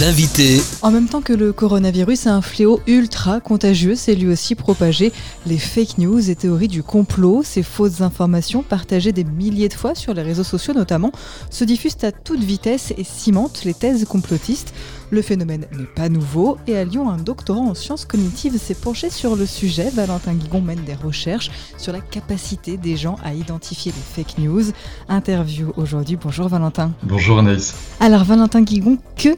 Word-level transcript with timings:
L'invité. 0.00 0.60
En 0.82 0.90
même 0.90 1.08
temps 1.08 1.20
que 1.20 1.32
le 1.32 1.52
coronavirus, 1.52 2.26
un 2.26 2.40
fléau 2.40 2.80
ultra 2.86 3.38
contagieux 3.38 3.94
s'est 3.94 4.14
lui 4.14 4.28
aussi 4.28 4.54
propagé. 4.54 5.12
Les 5.46 5.58
fake 5.58 5.98
news 5.98 6.30
et 6.30 6.34
théories 6.34 6.68
du 6.68 6.82
complot, 6.82 7.42
ces 7.44 7.62
fausses 7.62 8.00
informations 8.00 8.62
partagées 8.62 9.12
des 9.12 9.24
milliers 9.24 9.68
de 9.68 9.74
fois 9.74 9.94
sur 9.94 10.14
les 10.14 10.22
réseaux 10.22 10.42
sociaux 10.42 10.74
notamment, 10.74 11.12
se 11.50 11.64
diffusent 11.64 12.02
à 12.02 12.12
toute 12.12 12.42
vitesse 12.42 12.92
et 12.96 13.04
cimentent 13.04 13.64
les 13.64 13.74
thèses 13.74 14.04
complotistes. 14.06 14.74
Le 15.10 15.22
phénomène 15.22 15.66
n'est 15.76 15.84
pas 15.84 16.08
nouveau 16.08 16.56
et 16.66 16.76
à 16.76 16.84
Lyon, 16.84 17.08
un 17.08 17.18
doctorant 17.18 17.68
en 17.68 17.74
sciences 17.74 18.04
cognitives 18.04 18.58
s'est 18.58 18.74
penché 18.74 19.10
sur 19.10 19.36
le 19.36 19.46
sujet. 19.46 19.90
Valentin 19.90 20.32
Guigon 20.32 20.60
mène 20.60 20.82
des 20.84 20.94
recherches 20.94 21.50
sur 21.78 21.92
la 21.92 22.00
capacité 22.00 22.76
des 22.78 22.96
gens 22.96 23.16
à 23.22 23.34
identifier 23.34 23.92
les 23.92 24.24
fake 24.24 24.38
news. 24.38 24.64
Interview 25.08 25.72
aujourd'hui. 25.76 26.16
Bonjour 26.20 26.48
Valentin. 26.48 26.90
Bonjour 27.04 27.38
Anaïs. 27.38 27.74
Alors 28.00 28.24
Valentin 28.24 28.62
Guigon, 28.62 28.98
que 29.16 29.36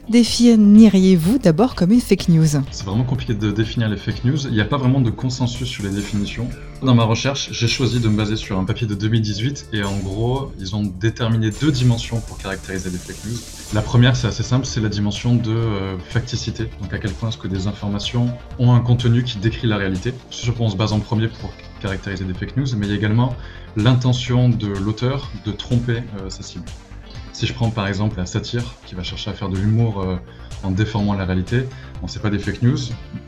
définiriez-vous 0.54 1.38
d'abord 1.38 1.74
comme 1.74 1.90
une 1.90 2.00
fake 2.00 2.28
news? 2.28 2.46
C'est 2.70 2.84
vraiment 2.84 3.02
compliqué 3.02 3.34
de 3.34 3.50
définir 3.50 3.88
les 3.88 3.96
fake 3.96 4.24
news. 4.24 4.46
Il 4.46 4.52
n'y 4.52 4.60
a 4.60 4.64
pas 4.64 4.76
vraiment 4.76 5.00
de 5.00 5.10
consensus 5.10 5.68
sur 5.68 5.82
les 5.82 5.90
définitions. 5.90 6.48
Dans 6.82 6.94
ma 6.94 7.02
recherche, 7.02 7.48
j'ai 7.50 7.66
choisi 7.66 7.98
de 7.98 8.08
me 8.08 8.16
baser 8.16 8.36
sur 8.36 8.58
un 8.58 8.64
papier 8.64 8.86
de 8.86 8.94
2018 8.94 9.70
et 9.72 9.82
en 9.82 9.96
gros, 9.98 10.52
ils 10.60 10.76
ont 10.76 10.84
déterminé 10.84 11.50
deux 11.50 11.72
dimensions 11.72 12.20
pour 12.20 12.38
caractériser 12.38 12.90
les 12.90 12.98
fake 12.98 13.24
news. 13.24 13.38
La 13.74 13.82
première, 13.82 14.14
c'est 14.14 14.28
assez 14.28 14.44
simple, 14.44 14.66
c'est 14.66 14.80
la 14.80 14.88
dimension 14.88 15.34
de 15.34 15.50
euh, 15.50 15.98
facticité. 15.98 16.68
Donc 16.80 16.92
à 16.94 16.98
quel 16.98 17.10
point 17.12 17.30
est-ce 17.30 17.38
que 17.38 17.48
des 17.48 17.66
informations 17.66 18.28
ont 18.60 18.72
un 18.72 18.80
contenu 18.80 19.24
qui 19.24 19.38
décrit 19.38 19.66
la 19.66 19.78
réalité? 19.78 20.14
C'est 20.30 20.44
sur 20.44 20.54
quoi 20.54 20.66
on 20.66 20.70
se 20.70 20.76
base 20.76 20.92
en 20.92 21.00
premier 21.00 21.26
pour 21.28 21.50
caractériser 21.80 22.24
des 22.24 22.34
fake 22.34 22.56
news, 22.56 22.66
mais 22.76 22.86
il 22.86 22.90
y 22.90 22.92
a 22.92 22.96
également 22.96 23.34
l'intention 23.76 24.48
de 24.48 24.68
l'auteur 24.68 25.30
de 25.44 25.50
tromper 25.50 26.02
euh, 26.20 26.30
sa 26.30 26.42
cible. 26.42 26.66
Si 27.36 27.46
je 27.46 27.52
prends 27.52 27.68
par 27.68 27.86
exemple 27.86 28.16
la 28.16 28.24
satire 28.24 28.64
qui 28.86 28.94
va 28.94 29.02
chercher 29.02 29.28
à 29.28 29.34
faire 29.34 29.50
de 29.50 29.58
l'humour 29.58 30.00
euh, 30.00 30.16
en 30.62 30.70
déformant 30.70 31.12
la 31.12 31.26
réalité, 31.26 31.64
on 32.02 32.08
sait 32.08 32.18
pas 32.18 32.30
des 32.30 32.38
fake 32.38 32.62
news, 32.62 32.78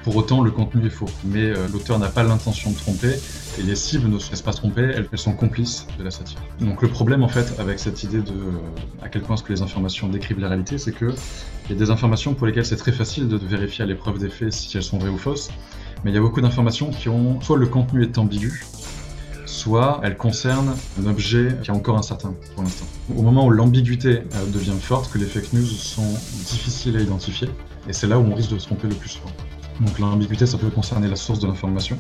pour 0.03 0.17
autant 0.17 0.41
le 0.41 0.50
contenu 0.50 0.87
est 0.87 0.91
faux. 0.91 1.11
Mais 1.27 1.45
euh, 1.45 1.69
l'auteur 1.70 1.98
n'a 1.98 2.09
pas 2.09 2.23
l'intention 2.23 2.70
de 2.70 2.77
tromper 2.77 3.12
et 3.59 3.62
les 3.62 3.77
cibles 3.77 4.09
ne 4.09 4.19
se 4.19 4.31
laissent 4.31 4.41
pas 4.41 4.55
tromper, 4.55 4.81
elles, 4.81 5.06
sont 5.19 5.34
complices 5.34 5.87
de 5.98 6.05
la 6.05 6.11
satire. 6.11 6.39
Donc 6.59 6.81
le 6.81 6.89
problème 6.89 7.23
en 7.23 7.28
fait 7.28 7.61
avec 7.61 7.78
cette 7.78 8.03
idée 8.03 8.23
de 8.23 8.33
euh, 8.33 9.03
à 9.03 9.11
quel 9.11 9.20
point 9.20 9.37
est-ce 9.37 9.42
que 9.42 9.53
les 9.53 9.61
informations 9.61 10.09
décrivent 10.09 10.41
la 10.41 10.48
réalité, 10.48 10.78
c'est 10.78 10.93
que 10.93 11.12
il 11.67 11.72
y 11.72 11.77
a 11.77 11.78
des 11.78 11.91
informations 11.91 12.33
pour 12.33 12.47
lesquelles 12.47 12.65
c'est 12.65 12.77
très 12.77 12.93
facile 12.93 13.28
de 13.28 13.37
vérifier 13.37 13.84
à 13.84 13.87
l'épreuve 13.87 14.19
des 14.19 14.31
faits 14.31 14.55
si 14.55 14.75
elles 14.78 14.83
sont 14.83 14.97
vraies 14.97 15.11
ou 15.11 15.19
fausses, 15.19 15.50
mais 16.03 16.12
il 16.12 16.15
y 16.15 16.19
a 16.19 16.22
beaucoup 16.22 16.41
d'informations 16.41 16.89
qui 16.93 17.11
ont 17.11 17.43
soit 17.43 17.59
le 17.59 17.67
contenu 17.67 18.05
est 18.05 18.17
ambigu, 18.17 18.65
soit 19.59 20.01
elle 20.05 20.17
concerne 20.17 20.75
un 21.01 21.06
objet 21.06 21.48
qui 21.62 21.70
a 21.70 21.75
encore 21.75 21.98
un 21.98 22.03
certain 22.03 22.34
pour 22.55 22.62
l'instant. 22.62 22.87
Au 23.17 23.23
moment 23.23 23.47
où 23.47 23.51
l'ambiguïté 23.51 24.09
euh, 24.09 24.47
devient 24.53 24.78
forte, 24.81 25.11
que 25.12 25.19
les 25.19 25.27
fake 25.27 25.53
news 25.53 25.67
sont 25.67 26.09
difficiles 26.47 26.97
à 26.97 27.00
identifier, 27.00 27.48
et 27.89 27.92
c'est 27.92 28.06
là 28.06 28.19
où 28.19 28.23
on 28.23 28.34
risque 28.34 28.50
de 28.50 28.59
se 28.59 28.67
tromper 28.67 28.87
le 28.89 28.95
plus 28.95 29.09
souvent. 29.09 29.33
Donc 29.81 29.98
l'ambiguïté, 29.98 30.47
ça 30.47 30.59
peut 30.59 30.70
concerner 30.70 31.09
la 31.09 31.17
source 31.17 31.41
de 31.41 31.47
l'information. 31.47 31.98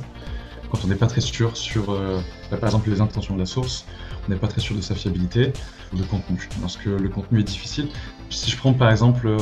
Quand 0.70 0.84
on 0.84 0.88
n'est 0.88 0.96
pas 0.96 1.06
très 1.06 1.20
sûr 1.20 1.56
sur, 1.56 1.90
euh, 1.90 2.20
bah, 2.50 2.58
par 2.58 2.68
exemple, 2.68 2.90
les 2.90 3.00
intentions 3.00 3.34
de 3.34 3.40
la 3.40 3.46
source, 3.46 3.86
on 4.26 4.30
n'est 4.30 4.38
pas 4.38 4.48
très 4.48 4.60
sûr 4.60 4.76
de 4.76 4.80
sa 4.80 4.94
fiabilité 4.94 5.52
ou 5.92 5.96
de 5.96 6.02
contenu. 6.04 6.48
Lorsque 6.60 6.84
le 6.84 7.08
contenu 7.08 7.40
est 7.40 7.44
difficile, 7.44 7.88
si 8.30 8.50
je 8.50 8.56
prends 8.56 8.74
par 8.74 8.90
exemple 8.90 9.26
euh, 9.26 9.38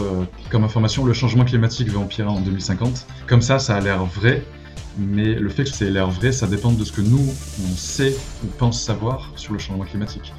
comme 0.50 0.64
information 0.64 1.04
le 1.04 1.12
changement 1.12 1.44
climatique 1.44 1.88
va 1.88 1.98
empirer 1.98 2.28
en 2.28 2.40
2050, 2.40 3.06
comme 3.26 3.42
ça, 3.42 3.58
ça 3.58 3.76
a 3.76 3.80
l'air 3.80 4.04
vrai, 4.04 4.44
mais 4.98 5.34
le 5.34 5.48
fait 5.48 5.64
que 5.64 5.70
c'est 5.70 5.90
l'air 5.90 6.10
vrai, 6.10 6.32
ça 6.32 6.46
dépend 6.46 6.72
de 6.72 6.84
ce 6.84 6.92
que 6.92 7.00
nous, 7.00 7.20
on 7.64 7.76
sait 7.76 8.14
ou 8.44 8.46
pense 8.58 8.80
savoir 8.80 9.32
sur 9.36 9.52
le 9.52 9.58
changement 9.58 9.84
climatique. 9.84 10.32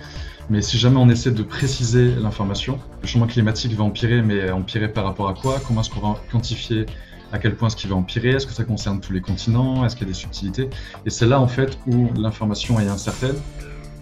Mais 0.50 0.61
si 0.61 0.77
jamais 0.77 0.97
on 0.97 1.09
essaie 1.09 1.31
de 1.31 1.44
préciser 1.44 2.16
l'information, 2.16 2.80
le 3.02 3.08
changement 3.08 3.28
climatique 3.28 3.73
va 3.73 3.83
empirer, 3.83 4.22
mais 4.22 4.50
empirer 4.50 4.88
par 4.88 5.03
rapport 5.03 5.28
à 5.28 5.33
quoi? 5.33 5.61
Comment 5.66 5.81
est-ce 5.81 5.89
qu'on 5.89 6.00
va 6.00 6.16
quantifier 6.31 6.85
à 7.33 7.39
quel 7.39 7.55
point 7.55 7.69
ce 7.69 7.75
qui 7.75 7.88
va 7.88 7.95
empirer? 7.95 8.30
Est-ce 8.30 8.47
que 8.47 8.53
ça 8.53 8.63
concerne 8.63 9.02
tous 9.02 9.11
les 9.11 9.22
continents? 9.22 9.85
Est-ce 9.85 9.96
qu'il 9.96 10.07
y 10.07 10.09
a 10.09 10.13
des 10.13 10.19
subtilités? 10.19 10.69
Et 11.06 11.09
c'est 11.09 11.25
là 11.25 11.41
en 11.41 11.47
fait 11.47 11.78
où 11.85 12.09
l'information 12.17 12.79
est 12.79 12.88
incertaine 12.88 13.35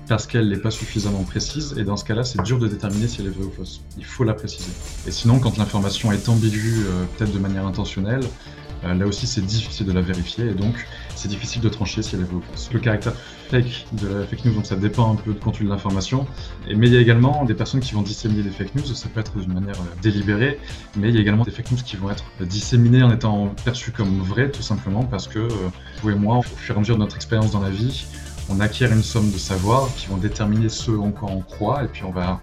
parce 0.07 0.27
qu'elle 0.27 0.49
n'est 0.49 0.57
pas 0.57 0.69
suffisamment 0.69 1.23
précise, 1.23 1.73
et 1.77 1.83
dans 1.83 1.97
ce 1.97 2.05
cas-là, 2.05 2.23
c'est 2.23 2.39
dur 2.43 2.59
de 2.59 2.67
déterminer 2.67 3.07
si 3.07 3.21
elle 3.21 3.27
est 3.27 3.31
vraie 3.31 3.45
ou 3.45 3.51
fausse. 3.51 3.81
Il 3.97 4.05
faut 4.05 4.23
la 4.23 4.35
préciser. 4.35 4.71
Et 5.07 5.11
sinon, 5.11 5.39
quand 5.39 5.57
l'information 5.57 6.11
est 6.11 6.29
ambiguë, 6.29 6.83
euh, 6.85 7.05
peut-être 7.17 7.33
de 7.33 7.39
manière 7.39 7.65
intentionnelle, 7.65 8.21
là 8.83 9.05
aussi 9.05 9.27
c'est 9.27 9.41
difficile 9.41 9.85
de 9.85 9.91
la 9.91 10.01
vérifier, 10.01 10.45
et 10.47 10.53
donc 10.53 10.87
c'est 11.15 11.27
difficile 11.27 11.61
de 11.61 11.69
trancher 11.69 12.01
si 12.01 12.15
elle 12.15 12.21
est 12.21 12.25
vraie 12.25 12.35
ou 12.35 12.41
fausse. 12.41 12.69
Le 12.71 12.79
caractère 12.79 13.13
fake 13.49 13.87
de 13.93 14.07
la 14.07 14.25
fake 14.25 14.45
news, 14.45 14.53
donc 14.53 14.65
ça 14.65 14.75
dépend 14.75 15.11
un 15.11 15.15
peu 15.15 15.33
du 15.33 15.39
contenu 15.39 15.65
de 15.65 15.71
l'information, 15.71 16.27
mais 16.67 16.87
il 16.87 16.93
y 16.93 16.97
a 16.97 17.01
également 17.01 17.45
des 17.45 17.53
personnes 17.53 17.79
qui 17.79 17.93
vont 17.93 18.01
disséminer 18.01 18.43
des 18.43 18.49
fake 18.49 18.75
news, 18.75 18.85
ça 18.85 19.09
peut 19.09 19.19
être 19.19 19.37
d'une 19.37 19.53
manière 19.53 19.79
euh, 19.79 20.01
délibérée, 20.01 20.59
mais 20.95 21.09
il 21.09 21.15
y 21.15 21.17
a 21.17 21.21
également 21.21 21.43
des 21.43 21.51
fake 21.51 21.71
news 21.71 21.77
qui 21.85 21.95
vont 21.95 22.09
être 22.09 22.25
disséminées 22.41 23.03
en 23.03 23.11
étant 23.11 23.53
perçues 23.63 23.91
comme 23.91 24.19
vraies, 24.19 24.51
tout 24.51 24.63
simplement 24.63 25.03
parce 25.03 25.27
que 25.27 25.47
vous 26.01 26.09
et 26.09 26.15
moi, 26.15 26.37
au 26.37 26.41
fur 26.41 26.75
et 26.75 26.77
à 26.77 26.79
mesure 26.79 26.95
de 26.95 27.01
notre 27.01 27.15
expérience 27.15 27.51
dans 27.51 27.61
la 27.61 27.69
vie, 27.69 28.05
on 28.49 28.59
acquiert 28.59 28.91
une 28.91 29.03
somme 29.03 29.31
de 29.31 29.37
savoir 29.37 29.89
qui 29.95 30.07
vont 30.07 30.17
déterminer 30.17 30.69
ce 30.69 30.91
en 30.91 31.11
quoi 31.11 31.29
on 31.31 31.41
croit, 31.41 31.83
et 31.83 31.87
puis 31.87 32.03
on 32.03 32.11
va 32.11 32.41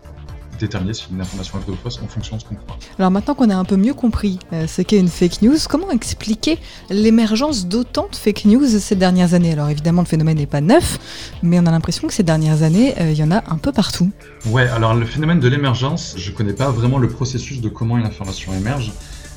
déterminer 0.62 0.94
si 0.94 1.06
une 1.10 1.20
information 1.20 1.58
est 1.58 1.62
vraie 1.62 1.72
ou 1.72 1.76
fausse 1.76 2.00
en 2.02 2.08
fonction 2.08 2.36
de 2.36 2.42
ce 2.42 2.46
qu'on 2.46 2.54
croit. 2.54 2.76
Alors 2.98 3.10
maintenant 3.10 3.34
qu'on 3.34 3.50
a 3.50 3.56
un 3.56 3.64
peu 3.64 3.76
mieux 3.76 3.94
compris 3.94 4.38
euh, 4.52 4.66
ce 4.66 4.82
qu'est 4.82 4.98
une 4.98 5.08
fake 5.08 5.42
news, 5.42 5.56
comment 5.68 5.90
expliquer 5.90 6.58
l'émergence 6.90 7.66
d'autant 7.66 8.08
de 8.10 8.16
fake 8.16 8.46
news 8.46 8.66
ces 8.66 8.96
dernières 8.96 9.34
années? 9.34 9.52
Alors 9.52 9.68
évidemment 9.68 10.02
le 10.02 10.06
phénomène 10.06 10.38
n'est 10.38 10.46
pas 10.46 10.60
neuf, 10.60 10.98
mais 11.42 11.58
on 11.60 11.66
a 11.66 11.70
l'impression 11.70 12.08
que 12.08 12.14
ces 12.14 12.22
dernières 12.22 12.62
années, 12.62 12.94
euh, 13.00 13.10
il 13.12 13.18
y 13.18 13.22
en 13.22 13.30
a 13.30 13.42
un 13.50 13.58
peu 13.58 13.72
partout. 13.72 14.10
Ouais, 14.46 14.68
alors 14.68 14.94
le 14.94 15.04
phénomène 15.04 15.40
de 15.40 15.48
l'émergence, 15.48 16.14
je 16.16 16.30
connais 16.30 16.52
pas 16.52 16.70
vraiment 16.70 16.98
le 16.98 17.08
processus 17.08 17.60
de 17.60 17.68
comment 17.68 17.98
une 17.98 18.06
information 18.06 18.52
émerge. 18.54 18.92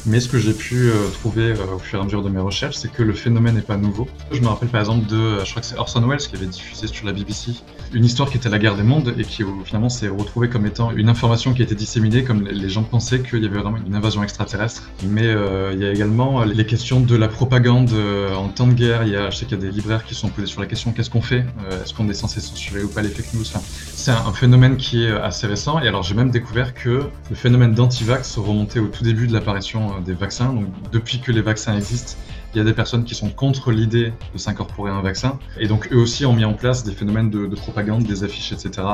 Mais 0.08 0.20
ce 0.20 0.30
que 0.30 0.38
j'ai 0.38 0.54
pu 0.54 0.90
euh, 0.90 1.10
trouver 1.10 1.54
euh, 1.54 1.76
au 1.76 1.80
fur 1.80 1.98
et 1.98 2.02
à 2.02 2.06
mesure 2.06 2.22
de 2.22 2.30
mes 2.30 2.40
recherches, 2.40 2.76
c'est 2.76 2.92
que 2.92 3.02
le 3.02 3.14
phénomène 3.14 3.56
n'est 3.56 3.62
pas 3.62 3.76
nouveau. 3.76 4.08
Je 4.32 4.40
me 4.40 4.48
rappelle 4.48 4.70
par 4.70 4.80
exemple 4.80 5.08
de, 5.08 5.16
euh, 5.16 5.46
je 5.46 5.50
crois 5.50 5.62
que 5.62 5.68
c'est 5.68 5.78
Orson 5.78 6.08
Welles 6.08 6.20
qui 6.20 6.36
avait 6.36 6.46
diffusé 6.46 6.86
sur 6.86 7.08
la 7.08 7.14
BBC 7.14 7.54
une 7.94 8.06
histoire 8.06 8.30
qui 8.30 8.38
était 8.38 8.50
la 8.50 8.60
guerre 8.60 8.76
des 8.76 8.84
mondes 8.84 9.14
et 9.18 9.24
qui 9.24 9.44
finalement 9.64 9.90
s'est 9.90 10.08
retrouvée 10.08 10.50
comme 10.50 10.66
étant 10.66 10.92
une 10.92 11.10
information 11.10 11.54
qui 11.54 11.62
a 11.62 11.66
été 11.66 11.76
disséminée 11.76 12.24
comme 12.24 12.44
les 12.44 12.70
gens 12.70 12.84
pensaient 12.84 13.22
qu'il 13.22 13.44
y 13.44 13.46
avait 13.46 13.60
vraiment 13.60 13.78
une 13.86 13.96
invasion 13.96 14.24
extraterrestre. 14.24 14.90
Mais 15.08 15.28
euh, 15.28 15.72
il 15.74 15.82
y 15.82 15.86
a 15.86 15.92
également 15.92 16.44
les 16.44 16.66
questions 16.66 17.00
de 17.00 17.16
la 17.16 17.28
propagande 17.28 17.92
en 18.36 18.48
temps 18.50 18.68
de 18.68 18.74
guerre. 18.74 19.04
Il 19.04 19.10
y 19.10 19.16
a, 19.16 19.30
je 19.30 19.38
sais 19.38 19.46
qu'il 19.46 19.58
y 19.58 19.62
a 19.62 19.66
des 19.66 19.72
libraires 19.72 20.06
qui 20.06 20.16
sont 20.16 20.30
posés 20.30 20.48
sur 20.48 20.62
la 20.62 20.68
question 20.68 20.92
qu'est-ce 20.92 21.10
qu'on 21.10 21.22
fait? 21.22 21.46
Est-ce 21.72 21.94
qu'on 21.94 22.10
est 22.10 22.14
censé 22.14 22.40
censurer 22.40 22.84
ou 22.84 22.90
pas 22.90 23.02
les 23.02 23.10
fake 23.10 23.34
news? 23.34 23.44
C'est 23.46 24.12
un 24.12 24.34
phénomène 24.34 24.78
qui 24.78 25.04
est 25.04 25.12
assez 25.12 25.48
récent. 25.48 25.80
Et 25.80 25.88
alors 25.88 26.04
j'ai 26.04 26.16
même 26.16 26.32
découvert 26.32 26.74
que 26.74 27.04
le 27.30 27.36
phénomène 27.36 27.74
d'anti-vax 27.74 28.38
remontait 28.38 28.80
au 28.80 28.88
tout 28.88 29.04
début 29.04 29.28
de 29.28 29.34
l'apparition 29.34 30.00
des 30.02 30.14
vaccins. 30.14 30.54
Donc 30.54 30.68
depuis 30.92 31.20
que 31.20 31.32
les 31.32 31.42
vaccins 31.42 31.76
existent, 31.76 32.14
il 32.56 32.60
y 32.60 32.62
a 32.62 32.64
des 32.64 32.74
personnes 32.74 33.04
qui 33.04 33.16
sont 33.16 33.30
contre 33.30 33.72
l'idée 33.72 34.14
de 34.34 34.38
s'incorporer 34.38 34.90
à 34.90 34.96
un 34.96 35.02
vaccin. 35.02 35.40
Et 35.60 35.68
donc 35.68 35.90
eux 35.92 35.98
aussi 35.98 36.26
ont 36.26 36.34
mis 36.34 36.46
en 36.46 36.54
place 36.54 36.86
des 36.86 36.94
phénomènes 36.94 37.30
de, 37.30 37.48
de 37.48 37.56
propagande, 37.56 38.04
des 38.04 38.24
affiches, 38.24 38.54
etc. 38.54 38.88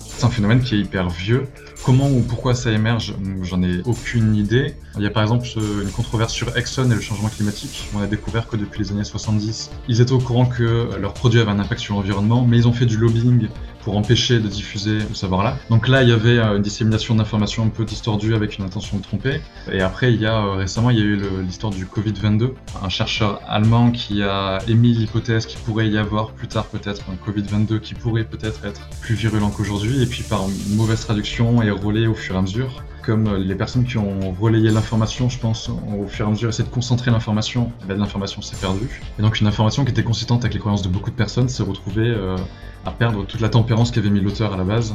C'est 0.00 0.24
un 0.24 0.30
phénomène 0.30 0.60
qui 0.60 0.76
est 0.76 0.78
hyper 0.78 1.08
vieux. 1.08 1.48
Comment 1.84 2.08
ou 2.08 2.20
pourquoi 2.20 2.54
ça 2.54 2.70
émerge, 2.70 3.14
j'en 3.42 3.62
ai 3.62 3.82
aucune 3.84 4.36
idée. 4.36 4.74
Il 4.96 5.02
y 5.02 5.06
a 5.06 5.10
par 5.10 5.22
exemple 5.22 5.46
une 5.56 5.90
controverse 5.90 6.32
sur 6.32 6.56
Exxon 6.56 6.90
et 6.90 6.94
le 6.94 7.00
changement 7.00 7.28
climatique. 7.28 7.88
On 7.94 8.00
a 8.00 8.06
découvert 8.06 8.46
que 8.46 8.56
depuis 8.56 8.82
les 8.82 8.92
années 8.92 9.04
70, 9.04 9.70
ils 9.88 10.00
étaient 10.00 10.12
au 10.12 10.18
courant 10.18 10.46
que 10.46 10.90
leurs 11.00 11.14
produits 11.14 11.40
avaient 11.40 11.50
un 11.50 11.58
impact 11.58 11.80
sur 11.80 11.94
l'environnement, 11.94 12.44
mais 12.46 12.58
ils 12.58 12.68
ont 12.68 12.72
fait 12.72 12.86
du 12.86 12.96
lobbying 12.96 13.48
pour 13.82 13.96
empêcher 13.96 14.38
de 14.40 14.48
diffuser 14.48 15.00
ce 15.00 15.14
savoir-là. 15.14 15.56
Donc 15.70 15.88
là, 15.88 16.02
il 16.02 16.08
y 16.08 16.12
avait 16.12 16.38
une 16.38 16.62
dissémination 16.62 17.14
d'informations 17.14 17.64
un 17.64 17.68
peu 17.68 17.84
distordues 17.84 18.34
avec 18.34 18.58
une 18.58 18.64
intention 18.64 18.98
de 18.98 19.02
tromper. 19.02 19.40
Et 19.72 19.80
après, 19.80 20.12
il 20.12 20.20
y 20.20 20.26
a 20.26 20.54
récemment, 20.54 20.90
il 20.90 20.98
y 20.98 21.02
a 21.02 21.04
eu 21.04 21.20
l'histoire 21.42 21.72
du 21.72 21.86
Covid-22, 21.86 22.52
un 22.82 22.88
chercheur 22.88 23.40
allemand 23.48 23.90
qui 23.90 24.22
a 24.22 24.58
émis 24.68 24.92
l'hypothèse 24.92 25.46
qu'il 25.46 25.60
pourrait 25.60 25.88
y 25.88 25.98
avoir 25.98 26.32
plus 26.32 26.48
tard 26.48 26.66
peut-être 26.66 27.04
un 27.10 27.30
Covid-22 27.30 27.80
qui 27.80 27.94
pourrait 27.94 28.24
peut-être 28.24 28.64
être 28.64 28.88
plus 29.00 29.14
virulent 29.14 29.50
qu'aujourd'hui, 29.50 30.02
et 30.02 30.06
puis 30.06 30.22
par 30.22 30.42
mauvaise 30.70 31.00
traduction 31.00 31.62
et 31.62 31.70
relais 31.70 32.06
au 32.06 32.14
fur 32.14 32.34
et 32.34 32.38
à 32.38 32.42
mesure 32.42 32.82
comme 33.08 33.36
les 33.36 33.54
personnes 33.54 33.86
qui 33.86 33.96
ont 33.96 34.34
relayé 34.38 34.70
l'information, 34.70 35.30
je 35.30 35.38
pense, 35.38 35.70
au 35.70 36.06
fur 36.06 36.26
et 36.26 36.28
à 36.28 36.30
mesure, 36.30 36.50
essaient 36.50 36.62
de 36.62 36.68
concentrer 36.68 37.10
l'information, 37.10 37.72
ben, 37.86 37.96
l'information 37.96 38.42
s'est 38.42 38.58
perdue. 38.58 39.00
Et 39.18 39.22
donc 39.22 39.40
une 39.40 39.46
information 39.46 39.86
qui 39.86 39.92
était 39.92 40.04
consistante 40.04 40.42
avec 40.42 40.52
les 40.52 40.60
croyances 40.60 40.82
de 40.82 40.90
beaucoup 40.90 41.10
de 41.10 41.16
personnes 41.16 41.48
s'est 41.48 41.62
retrouvée 41.62 42.06
euh, 42.06 42.36
à 42.84 42.90
perdre 42.90 43.24
toute 43.24 43.40
la 43.40 43.48
tempérance 43.48 43.92
qu'avait 43.92 44.10
mis 44.10 44.20
l'auteur 44.20 44.52
à 44.52 44.58
la 44.58 44.64
base. 44.64 44.94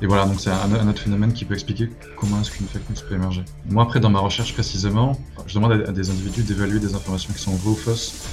Et 0.00 0.06
voilà, 0.06 0.24
donc 0.24 0.40
c'est 0.40 0.48
un, 0.48 0.88
autre 0.88 1.02
phénomène 1.02 1.34
qui 1.34 1.44
peut 1.44 1.52
expliquer 1.52 1.90
comment 2.16 2.40
est-ce 2.40 2.50
qu'une 2.50 2.66
fake 2.66 2.88
news 2.88 2.96
peut 3.06 3.14
émerger. 3.14 3.44
Moi, 3.68 3.82
après, 3.82 4.00
dans 4.00 4.08
ma 4.08 4.20
recherche 4.20 4.54
précisément, 4.54 5.12
je 5.46 5.54
demande 5.54 5.72
à, 5.72 5.92
des 5.92 6.08
individus 6.08 6.44
d'évaluer 6.44 6.80
des 6.80 6.94
informations 6.94 7.34
qui 7.34 7.40
sont 7.40 7.52
vraies 7.56 7.72
ou 7.72 7.76
fausses 7.76 8.24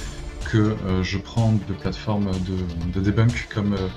que 0.50 0.74
euh, 0.86 1.02
je 1.02 1.18
prends 1.18 1.52
de 1.52 1.74
plateformes 1.74 2.30
de, 2.46 2.98
de 2.98 3.04
debunk 3.04 3.46
comme 3.54 3.74
euh, 3.74 3.88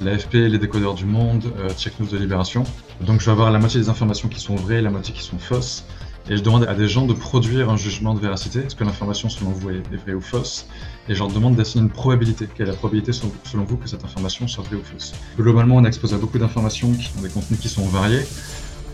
l'AFP, 0.00 0.34
les 0.34 0.58
décodeurs 0.58 0.94
du 0.94 1.04
monde, 1.04 1.52
euh, 1.58 1.70
Check 1.70 1.98
News 2.00 2.06
de 2.06 2.18
Libération. 2.18 2.64
Donc 3.00 3.20
je 3.20 3.26
vais 3.26 3.32
avoir 3.32 3.50
la 3.50 3.58
moitié 3.58 3.80
des 3.80 3.88
informations 3.88 4.28
qui 4.28 4.40
sont 4.40 4.56
vraies 4.56 4.82
la 4.82 4.90
moitié 4.90 5.14
qui 5.14 5.22
sont 5.22 5.38
fausses. 5.38 5.84
Et 6.30 6.38
je 6.38 6.42
demande 6.42 6.64
à 6.64 6.74
des 6.74 6.88
gens 6.88 7.04
de 7.04 7.12
produire 7.12 7.68
un 7.68 7.76
jugement 7.76 8.14
de 8.14 8.20
véracité, 8.20 8.60
est-ce 8.60 8.74
que 8.74 8.84
l'information 8.84 9.28
selon 9.28 9.50
vous 9.50 9.68
est, 9.68 9.82
vraie 9.94 10.14
ou 10.14 10.22
fausse 10.22 10.66
Et 11.06 11.14
je 11.14 11.18
leur 11.18 11.28
demande 11.28 11.54
d'assigner 11.54 11.84
une 11.84 11.90
probabilité. 11.90 12.48
Quelle 12.54 12.68
est 12.68 12.70
la 12.70 12.76
probabilité 12.76 13.12
selon 13.12 13.64
vous 13.64 13.76
que 13.76 13.86
cette 13.86 14.04
information 14.04 14.48
soit 14.48 14.64
vraie 14.64 14.76
ou 14.76 14.82
fausse? 14.82 15.12
Globalement, 15.36 15.76
on 15.76 15.84
expose 15.84 16.14
à 16.14 16.16
beaucoup 16.16 16.38
d'informations 16.38 16.92
qui 16.92 17.10
ont 17.18 17.20
des 17.20 17.28
contenus 17.28 17.60
qui 17.60 17.68
sont 17.68 17.86
variés. 17.88 18.22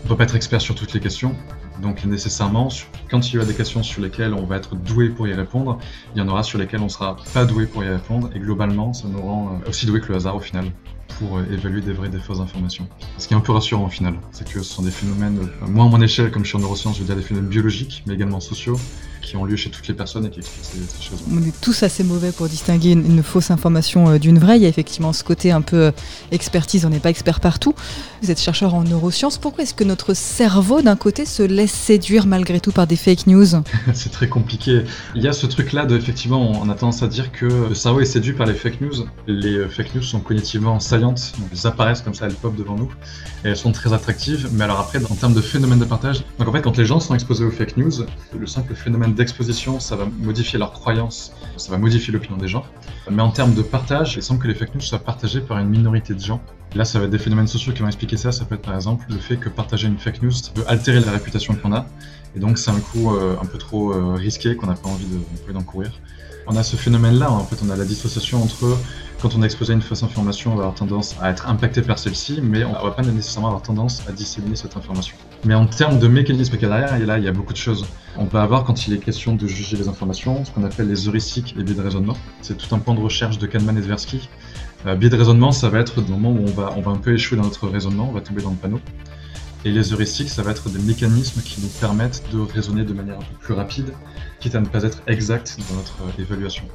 On 0.01 0.03
ne 0.05 0.09
peut 0.09 0.17
pas 0.17 0.25
être 0.25 0.35
expert 0.35 0.59
sur 0.59 0.75
toutes 0.75 0.93
les 0.93 0.99
questions. 0.99 1.33
Donc 1.81 2.05
nécessairement, 2.05 2.69
quand 3.09 3.33
il 3.33 3.39
y 3.39 3.41
a 3.41 3.45
des 3.45 3.55
questions 3.55 3.83
sur 3.83 4.01
lesquelles 4.01 4.33
on 4.33 4.45
va 4.45 4.57
être 4.57 4.75
doué 4.75 5.09
pour 5.09 5.27
y 5.27 5.33
répondre, 5.33 5.79
il 6.15 6.19
y 6.19 6.21
en 6.21 6.27
aura 6.27 6.43
sur 6.43 6.59
lesquelles 6.59 6.81
on 6.81 6.89
sera 6.89 7.17
pas 7.33 7.45
doué 7.45 7.65
pour 7.65 7.83
y 7.83 7.89
répondre. 7.89 8.29
Et 8.35 8.39
globalement, 8.39 8.93
ça 8.93 9.07
nous 9.07 9.21
rend 9.21 9.59
euh, 9.65 9.69
aussi 9.69 9.85
doué 9.85 9.99
que 9.99 10.09
le 10.09 10.15
hasard 10.15 10.35
au 10.35 10.39
final 10.39 10.65
pour 11.19 11.37
euh, 11.37 11.45
évaluer 11.51 11.81
des 11.81 11.93
vraies 11.93 12.07
et 12.07 12.11
des 12.11 12.19
fausses 12.19 12.39
informations. 12.39 12.87
Ce 13.17 13.27
qui 13.27 13.33
est 13.33 13.37
un 13.37 13.41
peu 13.41 13.51
rassurant 13.51 13.85
au 13.85 13.89
final, 13.89 14.15
c'est 14.31 14.47
que 14.47 14.61
ce 14.61 14.73
sont 14.73 14.83
des 14.83 14.91
phénomènes, 14.91 15.39
euh, 15.39 15.67
moins 15.67 15.87
à 15.87 15.89
mon 15.89 16.01
échelle 16.01 16.31
comme 16.31 16.43
je 16.43 16.49
suis 16.49 16.57
en 16.57 16.61
neurosciences, 16.61 16.95
je 16.95 17.01
veux 17.01 17.07
dire 17.07 17.15
des 17.15 17.21
phénomènes 17.21 17.49
biologiques, 17.49 18.03
mais 18.05 18.13
également 18.13 18.39
sociaux, 18.39 18.79
qui 19.21 19.35
ont 19.35 19.45
lieu 19.45 19.55
chez 19.55 19.69
toutes 19.69 19.87
les 19.87 19.93
personnes 19.93 20.25
et 20.25 20.29
qui 20.29 20.39
expliquent 20.39 20.65
ces, 20.65 21.03
choses. 21.03 21.23
On 21.31 21.41
est 21.41 21.59
tous 21.61 21.83
assez 21.83 22.03
mauvais 22.03 22.31
pour 22.31 22.47
distinguer 22.47 22.91
une, 22.91 23.23
fausse 23.23 23.51
information 23.51 24.09
euh, 24.09 24.17
d'une 24.17 24.39
vraie. 24.39 24.57
Il 24.57 24.63
y 24.63 24.65
a 24.65 24.69
effectivement 24.69 25.13
ce 25.13 25.23
côté 25.23 25.51
un 25.51 25.61
peu 25.61 25.91
expertise, 26.31 26.85
on 26.85 26.89
n'est 26.89 26.99
pas 26.99 27.09
expert 27.09 27.39
partout. 27.39 27.75
Vous 28.21 28.31
êtes 28.31 28.39
chercheur 28.39 28.73
en 28.73 28.83
neurosciences. 28.83 29.37
Pourquoi 29.37 29.63
est-ce 29.63 29.73
que 29.73 29.83
notre 29.83 30.13
cerveau, 30.13 30.81
d'un 30.81 30.95
côté, 30.95 31.25
se 31.25 31.43
laisse 31.43 31.71
séduire 31.71 32.25
malgré 32.25 32.59
tout 32.59 32.71
par 32.71 32.87
des 32.87 32.95
fake 32.95 33.27
news? 33.27 33.45
C'est 33.93 34.11
très 34.11 34.27
compliqué. 34.27 34.83
Il 35.15 35.21
y 35.21 35.27
a 35.27 35.33
ce 35.33 35.45
truc-là 35.45 35.85
de, 35.85 35.97
effectivement, 35.97 36.51
on 36.51 36.69
a 36.69 36.73
tendance 36.73 37.03
à 37.03 37.07
dire 37.07 37.31
que 37.31 37.45
le 37.45 37.75
cerveau 37.75 37.99
est 37.99 38.05
séduit 38.05 38.33
par 38.33 38.47
les 38.47 38.53
fake 38.53 38.81
news. 38.81 39.05
Les 39.27 39.67
fake 39.69 39.95
news 39.95 40.03
sont 40.03 40.19
cognitivement 40.19 40.79
saillantes 40.79 41.11
donc 41.39 41.49
elles 41.51 41.67
apparaissent 41.67 42.01
comme 42.01 42.13
ça, 42.13 42.27
elles 42.27 42.35
pop 42.35 42.55
devant 42.55 42.75
nous, 42.75 42.91
et 43.43 43.49
elles 43.49 43.57
sont 43.57 43.71
très 43.71 43.93
attractives. 43.93 44.49
Mais 44.53 44.63
alors 44.63 44.79
après, 44.79 45.03
en 45.03 45.15
termes 45.15 45.33
de 45.33 45.41
phénomène 45.41 45.79
de 45.79 45.85
partage, 45.85 46.23
donc 46.39 46.47
en 46.47 46.51
fait, 46.51 46.61
quand 46.61 46.77
les 46.77 46.85
gens 46.85 46.99
sont 46.99 47.13
exposés 47.13 47.43
aux 47.43 47.51
fake 47.51 47.77
news, 47.77 47.91
le 48.37 48.47
simple 48.47 48.75
phénomène 48.75 49.10
d'exposition, 49.15 49.79
ça 49.79 49.95
va 49.95 50.05
modifier 50.05 50.59
leurs 50.59 50.73
croyances, 50.73 51.33
ça 51.57 51.71
va 51.71 51.77
modifier 51.77 52.13
l'opinion 52.13 52.37
des 52.37 52.47
gens. 52.47 52.65
Mais 53.09 53.21
en 53.21 53.31
termes 53.31 53.53
de 53.53 53.61
partage, 53.61 54.15
il 54.15 54.23
semble 54.23 54.41
que 54.41 54.47
les 54.47 54.55
fake 54.55 54.75
news 54.75 54.81
soient 54.81 54.99
partagées 54.99 55.41
par 55.41 55.57
une 55.59 55.69
minorité 55.69 56.13
de 56.13 56.19
gens. 56.19 56.41
Là, 56.75 56.85
ça 56.85 56.99
va 56.99 57.05
être 57.05 57.11
des 57.11 57.19
phénomènes 57.19 57.47
sociaux 57.47 57.73
qui 57.73 57.81
vont 57.81 57.87
expliquer 57.87 58.17
ça. 58.17 58.31
Ça 58.31 58.45
peut 58.45 58.55
être 58.55 58.61
par 58.61 58.75
exemple 58.75 59.05
le 59.09 59.17
fait 59.17 59.37
que 59.37 59.49
partager 59.49 59.87
une 59.87 59.97
fake 59.97 60.21
news, 60.21 60.31
peut 60.53 60.63
altérer 60.67 60.99
la 60.99 61.11
réputation 61.11 61.53
qu'on 61.55 61.73
a. 61.73 61.85
Et 62.35 62.39
donc, 62.39 62.57
c'est 62.57 62.71
un 62.71 62.79
coup 62.79 63.13
euh, 63.13 63.35
un 63.41 63.45
peu 63.45 63.57
trop 63.57 63.91
euh, 63.91 64.13
risqué 64.13 64.55
qu'on 64.55 64.67
n'a 64.67 64.75
pas 64.75 64.89
envie 64.89 65.05
d'encourir. 65.53 65.91
On 66.47 66.55
a 66.55 66.63
ce 66.63 66.75
phénomène-là, 66.75 67.31
en 67.31 67.45
fait, 67.45 67.57
on 67.65 67.69
a 67.69 67.75
la 67.75 67.85
dissociation 67.85 68.41
entre 68.41 68.77
quand 69.21 69.35
on 69.35 69.43
est 69.43 69.45
exposé 69.45 69.73
une 69.73 69.81
fausse 69.81 70.01
information, 70.03 70.53
on 70.53 70.55
va 70.55 70.63
avoir 70.63 70.75
tendance 70.75 71.15
à 71.21 71.29
être 71.29 71.47
impacté 71.47 71.81
par 71.81 71.99
celle-ci, 71.99 72.39
mais 72.41 72.63
on 72.63 72.69
ne 72.69 72.83
va 72.83 72.91
pas 72.91 73.03
nécessairement 73.03 73.49
avoir 73.49 73.61
tendance 73.61 74.01
à 74.07 74.11
disséminer 74.11 74.55
cette 74.55 74.75
information. 74.75 75.15
Mais 75.45 75.53
en 75.53 75.67
termes 75.67 75.99
de 75.99 76.07
mécanisme 76.07 76.53
qu'il 76.53 76.67
y 76.67 76.71
a 76.71 76.79
derrière, 76.79 77.05
là, 77.05 77.17
il 77.19 77.23
y 77.23 77.27
a 77.27 77.31
beaucoup 77.31 77.53
de 77.53 77.57
choses. 77.57 77.85
On 78.17 78.25
peut 78.25 78.39
avoir, 78.39 78.63
quand 78.63 78.87
il 78.87 78.93
est 78.93 78.97
question 78.97 79.35
de 79.35 79.45
juger 79.47 79.77
les 79.77 79.87
informations, 79.87 80.43
ce 80.43 80.51
qu'on 80.51 80.63
appelle 80.63 80.87
les 80.87 81.07
heuristiques 81.07 81.55
et 81.57 81.63
biais 81.63 81.75
de 81.75 81.81
raisonnement. 81.81 82.17
C'est 82.41 82.57
tout 82.57 82.73
un 82.73 82.79
point 82.79 82.95
de 82.95 82.99
recherche 82.99 83.37
de 83.37 83.45
Kahneman 83.45 83.77
et 83.77 83.81
Tversky. 83.81 84.27
Euh, 84.87 84.95
biais 84.95 85.09
de 85.09 85.17
raisonnement, 85.17 85.51
ça 85.51 85.69
va 85.69 85.79
être 85.79 86.01
des 86.01 86.11
moments 86.11 86.31
où 86.31 86.47
va, 86.47 86.73
on 86.75 86.81
va 86.81 86.91
un 86.91 86.97
peu 86.97 87.13
échouer 87.13 87.37
dans 87.37 87.43
notre 87.43 87.67
raisonnement, 87.67 88.07
on 88.09 88.13
va 88.13 88.21
tomber 88.21 88.41
dans 88.41 88.49
le 88.49 88.55
panneau. 88.55 88.79
Et 89.63 89.71
les 89.71 89.93
heuristiques, 89.93 90.29
ça 90.29 90.41
va 90.41 90.51
être 90.51 90.69
des 90.69 90.79
mécanismes 90.79 91.41
qui 91.41 91.61
nous 91.61 91.67
permettent 91.79 92.23
de 92.33 92.39
raisonner 92.39 92.83
de 92.83 92.93
manière 92.93 93.17
un 93.17 93.23
peu 93.23 93.35
plus 93.39 93.53
rapide, 93.53 93.93
quitte 94.39 94.55
à 94.55 94.59
ne 94.59 94.65
pas 94.65 94.83
être 94.83 95.03
exact 95.07 95.57
dans 95.69 95.75
notre 95.75 96.19
évaluation. 96.19 96.65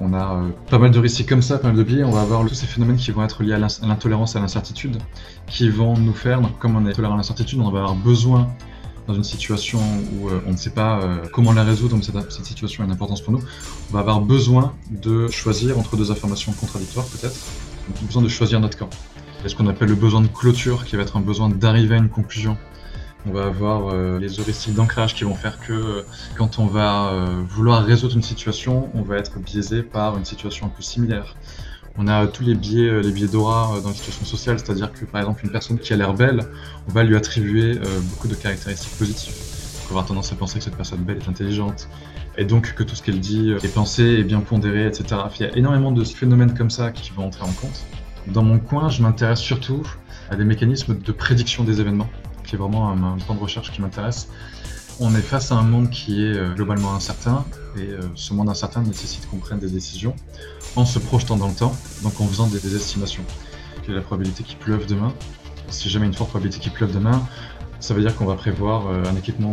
On 0.00 0.12
a 0.12 0.34
euh, 0.34 0.50
pas 0.70 0.78
mal 0.78 0.96
récits 0.96 1.24
comme 1.24 1.42
ça, 1.42 1.58
pas 1.58 1.68
mal 1.68 1.76
de 1.76 1.82
biais. 1.82 2.04
On 2.04 2.10
va 2.10 2.20
avoir 2.20 2.46
tous 2.46 2.54
ces 2.54 2.66
phénomènes 2.66 2.96
qui 2.96 3.10
vont 3.10 3.24
être 3.24 3.42
liés 3.42 3.54
à 3.54 3.58
l'intolérance 3.58 4.36
à 4.36 4.40
l'incertitude, 4.40 4.98
qui 5.46 5.70
vont 5.70 5.96
nous 5.96 6.12
faire, 6.12 6.40
donc, 6.40 6.58
comme 6.58 6.76
on 6.76 6.86
est 6.86 6.92
tolérant 6.92 7.14
à 7.14 7.16
l'incertitude, 7.16 7.58
on 7.60 7.70
va 7.70 7.80
avoir 7.80 7.94
besoin 7.96 8.48
dans 9.06 9.14
une 9.14 9.24
situation 9.24 9.80
où 10.12 10.28
euh, 10.28 10.40
on 10.46 10.52
ne 10.52 10.56
sait 10.56 10.70
pas 10.70 11.00
euh, 11.00 11.24
comment 11.32 11.52
la 11.52 11.64
résoudre, 11.64 11.94
donc 11.94 12.04
cette, 12.04 12.30
cette, 12.30 12.44
situation 12.44 12.82
a 12.82 12.86
une 12.86 12.92
importance 12.92 13.22
pour 13.22 13.32
nous, 13.32 13.40
on 13.90 13.94
va 13.94 14.00
avoir 14.00 14.20
besoin 14.20 14.74
de 14.90 15.28
choisir 15.28 15.78
entre 15.78 15.96
deux 15.96 16.12
informations 16.12 16.52
contradictoires 16.52 17.06
peut-être, 17.06 17.34
besoin 18.02 18.22
de 18.22 18.28
choisir 18.28 18.60
notre 18.60 18.76
camp. 18.76 18.90
Il 19.44 19.50
ce 19.50 19.54
qu'on 19.54 19.66
appelle 19.68 19.88
le 19.88 19.94
besoin 19.94 20.20
de 20.20 20.26
clôture, 20.26 20.84
qui 20.84 20.96
va 20.96 21.02
être 21.02 21.16
un 21.16 21.20
besoin 21.20 21.48
d'arriver 21.48 21.94
à 21.94 21.98
une 21.98 22.08
conclusion 22.08 22.56
on 23.26 23.32
va 23.32 23.46
avoir 23.46 23.88
euh, 23.88 24.18
les 24.18 24.38
heuristiques 24.38 24.74
d'ancrage 24.74 25.14
qui 25.14 25.24
vont 25.24 25.34
faire 25.34 25.58
que 25.58 25.72
euh, 25.72 26.02
quand 26.36 26.58
on 26.58 26.66
va 26.66 27.08
euh, 27.08 27.42
vouloir 27.48 27.84
résoudre 27.84 28.16
une 28.16 28.22
situation, 28.22 28.90
on 28.94 29.02
va 29.02 29.16
être 29.16 29.38
biaisé 29.38 29.82
par 29.82 30.16
une 30.16 30.24
situation 30.24 30.66
un 30.66 30.70
peu 30.70 30.82
similaire. 30.82 31.36
On 31.96 32.06
a 32.06 32.28
tous 32.28 32.44
les 32.44 32.54
biais, 32.54 33.02
les 33.02 33.10
biais 33.10 33.26
d'aura 33.26 33.80
dans 33.82 33.88
les 33.88 33.94
situations 33.94 34.24
sociales, 34.24 34.60
c'est-à-dire 34.60 34.92
que 34.92 35.04
par 35.04 35.20
exemple 35.20 35.44
une 35.44 35.50
personne 35.50 35.78
qui 35.78 35.92
a 35.92 35.96
l'air 35.96 36.14
belle, 36.14 36.44
on 36.88 36.92
va 36.92 37.02
lui 37.02 37.16
attribuer 37.16 37.76
beaucoup 38.04 38.28
de 38.28 38.36
caractéristiques 38.36 38.96
positives. 38.96 39.34
On 39.34 39.86
va 39.86 39.90
avoir 39.90 40.06
tendance 40.06 40.30
à 40.30 40.36
penser 40.36 40.58
que 40.58 40.64
cette 40.64 40.76
personne 40.76 41.00
belle 41.00 41.16
est 41.16 41.28
intelligente, 41.28 41.88
et 42.36 42.44
donc 42.44 42.72
que 42.74 42.84
tout 42.84 42.94
ce 42.94 43.02
qu'elle 43.02 43.18
dit 43.18 43.50
est 43.50 43.74
pensé, 43.74 44.04
est 44.04 44.22
bien 44.22 44.38
pondéré, 44.38 44.86
etc. 44.86 45.22
Il 45.40 45.42
y 45.42 45.46
a 45.46 45.56
énormément 45.56 45.90
de 45.90 46.04
phénomènes 46.04 46.54
comme 46.56 46.70
ça 46.70 46.92
qui 46.92 47.10
vont 47.10 47.24
entrer 47.26 47.42
en 47.42 47.52
compte. 47.52 47.84
Dans 48.32 48.42
mon 48.42 48.58
coin, 48.58 48.90
je 48.90 49.02
m'intéresse 49.02 49.40
surtout 49.40 49.82
à 50.30 50.36
des 50.36 50.44
mécanismes 50.44 50.98
de 50.98 51.12
prédiction 51.12 51.64
des 51.64 51.80
événements 51.80 52.08
qui 52.48 52.54
est 52.54 52.58
vraiment 52.58 52.90
un, 52.90 53.18
point 53.18 53.36
de 53.36 53.40
recherche 53.40 53.70
qui 53.70 53.82
m'intéresse. 53.82 54.28
On 55.00 55.14
est 55.14 55.22
face 55.22 55.52
à 55.52 55.56
un 55.56 55.62
monde 55.62 55.90
qui 55.90 56.24
est 56.24 56.36
euh, 56.36 56.54
globalement 56.54 56.94
incertain, 56.94 57.44
et 57.76 57.82
euh, 57.82 58.00
ce 58.14 58.32
monde 58.34 58.48
incertain 58.48 58.82
nécessite 58.82 59.28
qu'on 59.28 59.36
prenne 59.36 59.60
des 59.60 59.70
décisions 59.70 60.16
en 60.74 60.84
se 60.84 60.98
projetant 60.98 61.36
dans 61.36 61.48
le 61.48 61.54
temps, 61.54 61.76
donc 62.02 62.20
en 62.20 62.26
faisant 62.26 62.48
des, 62.48 62.74
estimations. 62.74 63.22
Quelle 63.82 63.92
est 63.92 63.98
la 63.98 64.02
probabilité 64.02 64.42
qu'il 64.42 64.58
pleuve 64.58 64.86
demain? 64.86 65.12
Si 65.68 65.88
jamais 65.88 66.06
une 66.06 66.14
forte 66.14 66.30
probabilité 66.30 66.60
qu'il 66.60 66.72
pleuve 66.72 66.92
demain, 66.92 67.22
ça 67.80 67.94
veut 67.94 68.00
dire 68.00 68.16
qu'on 68.16 68.24
va 68.24 68.34
prévoir 68.34 68.88
euh, 68.88 69.04
un 69.04 69.14
équipement 69.14 69.52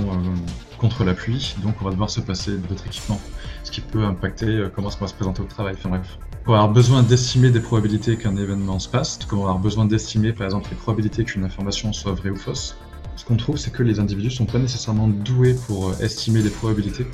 contre 0.80 1.04
la 1.04 1.14
pluie, 1.14 1.56
donc 1.64 1.76
on 1.82 1.86
va 1.86 1.92
devoir 1.92 2.10
se 2.10 2.22
passer 2.22 2.58
d'autres 2.58 2.88
équipements, 2.88 3.20
ce 3.64 3.72
qui 3.72 3.82
peut 3.82 4.04
impacter 4.04 4.68
comment 4.74 4.88
on 4.88 5.02
va 5.02 5.08
se 5.08 5.14
présenter 5.14 5.42
au 5.42 5.46
travail. 5.46 5.76
Enfin 5.78 5.90
bref, 5.90 6.18
va 6.52 6.58
avoir 6.60 6.74
besoin 6.74 7.02
d'estimer 7.02 7.50
des 7.50 7.60
probabilités 7.60 8.18
qu'un 8.18 8.36
événement 8.38 8.78
se 8.78 8.88
passe, 8.88 9.18
va 9.32 9.38
avoir 9.38 9.60
besoin 9.60 9.86
d'estimer 9.86 10.32
par 10.32 10.46
exemple 10.46 10.70
les 10.70 10.78
probabilités 10.78 11.24
qu'une 11.24 11.44
information 11.44 11.92
soit 11.92 12.14
vraie 12.14 12.30
ou 12.30 12.36
fausse. 12.36 12.78
Ce 13.16 13.26
qu'on 13.26 13.38
trouve, 13.38 13.58
c'est 13.58 13.72
que 13.72 13.82
les 13.82 14.00
individus 14.00 14.30
sont 14.32 14.46
pas 14.46 14.60
nécessairement 14.60 15.08
doués 15.08 15.56
pour 15.66 15.90
euh, 15.90 15.94
estimer 16.02 16.42
les 16.42 16.50
probabilités. 16.50 17.08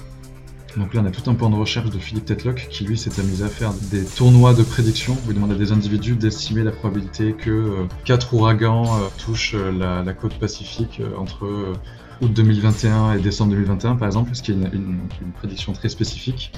Donc 0.75 0.93
là, 0.93 1.01
on 1.03 1.05
a 1.05 1.11
tout 1.11 1.29
un 1.29 1.35
point 1.35 1.49
de 1.49 1.55
recherche 1.55 1.89
de 1.89 1.99
Philippe 1.99 2.25
Tetlock 2.25 2.67
qui, 2.69 2.85
lui, 2.85 2.97
s'est 2.97 3.19
amusé 3.19 3.43
à 3.43 3.49
faire 3.49 3.73
des 3.91 4.03
tournois 4.03 4.53
de 4.53 4.63
prédiction 4.63 5.13
où 5.13 5.31
il 5.31 5.35
demande 5.35 5.51
à 5.51 5.55
des 5.55 5.71
individus 5.71 6.15
d'estimer 6.15 6.63
la 6.63 6.71
probabilité 6.71 7.33
que 7.33 7.51
euh, 7.51 7.87
quatre 8.03 8.33
ouragans 8.33 8.85
euh, 8.85 9.07
touchent 9.17 9.55
la, 9.55 10.13
côte 10.13 10.33
pacifique 10.39 11.01
entre 11.17 11.73
août 12.21 12.33
2021 12.33 13.13
et 13.13 13.19
décembre 13.19 13.51
2021, 13.51 13.95
par 13.95 14.07
exemple, 14.07 14.33
ce 14.33 14.41
qui 14.41 14.51
est 14.51 14.55
une 14.55 15.31
prédiction 15.37 15.73
très 15.73 15.89
spécifique. 15.89 16.51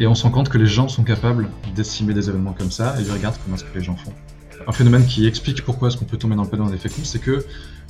Et 0.00 0.06
on 0.06 0.14
se 0.14 0.22
rend 0.22 0.30
compte 0.30 0.48
que 0.48 0.56
les 0.56 0.66
gens 0.66 0.88
sont 0.88 1.04
capables 1.04 1.50
d'estimer 1.76 2.14
des 2.14 2.30
événements 2.30 2.54
comme 2.54 2.70
ça 2.70 2.98
et 2.98 3.02
ils 3.02 3.12
regardent 3.12 3.36
comment 3.44 3.56
est-ce 3.56 3.64
que 3.64 3.78
les 3.78 3.84
gens 3.84 3.96
font. 3.96 4.14
Un 4.66 4.72
phénomène 4.72 5.04
qui 5.04 5.26
explique 5.26 5.62
pourquoi 5.62 5.88
est-ce 5.88 5.98
qu'on 5.98 6.06
peut 6.06 6.16
tomber 6.16 6.36
dans 6.36 6.44
le 6.44 6.48
panneau 6.48 6.70
des 6.70 6.78
fake 6.78 6.96
news, 6.98 7.04
c'est 7.04 7.18
que 7.18 7.44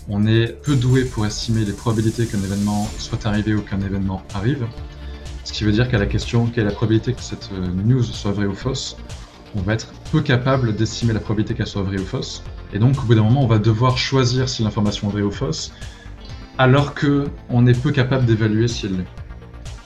on 0.09 0.27
est 0.27 0.49
peu 0.49 0.75
doué 0.75 1.05
pour 1.05 1.25
estimer 1.25 1.65
les 1.65 1.73
probabilités 1.73 2.27
qu'un 2.27 2.43
événement 2.43 2.89
soit 2.99 3.27
arrivé 3.27 3.55
ou 3.55 3.63
qu'un 3.63 3.81
événement 3.81 4.23
arrive. 4.35 4.67
Ce 5.45 5.53
qui 5.53 5.63
veut 5.63 5.71
dire 5.71 5.89
qu'à 5.89 5.99
la 5.99 6.07
question 6.07 6.47
quelle 6.47 6.65
est 6.65 6.71
la 6.71 6.75
probabilité 6.75 7.13
que 7.13 7.23
cette 7.23 7.49
euh, 7.53 7.69
news 7.85 8.03
soit 8.03 8.33
vraie 8.33 8.47
ou 8.47 8.55
fausse, 8.55 8.97
on 9.55 9.61
va 9.61 9.75
être 9.75 9.93
peu 10.11 10.21
capable 10.21 10.75
d'estimer 10.75 11.13
la 11.13 11.21
probabilité 11.21 11.55
qu'elle 11.55 11.69
soit 11.69 11.83
vraie 11.83 12.01
ou 12.01 12.05
fausse. 12.05 12.43
Et 12.73 12.81
donc 12.81 12.99
au 12.99 13.03
bout 13.03 13.15
d'un 13.15 13.23
moment, 13.23 13.45
on 13.45 13.49
va 13.49 13.61
devoir 13.61 13.97
choisir 13.99 14.49
si 14.49 14.65
l'information 14.65 15.09
est 15.11 15.13
vraie 15.13 15.23
ou 15.23 15.31
fausse, 15.31 15.73
alors 16.59 16.93
qu'on 16.93 17.67
est 17.69 17.81
peu 17.81 17.93
capable 17.93 18.27
d'évaluer 18.27 18.67
si 18.67 18.87
elle 18.87 18.97
l'est. 18.97 19.20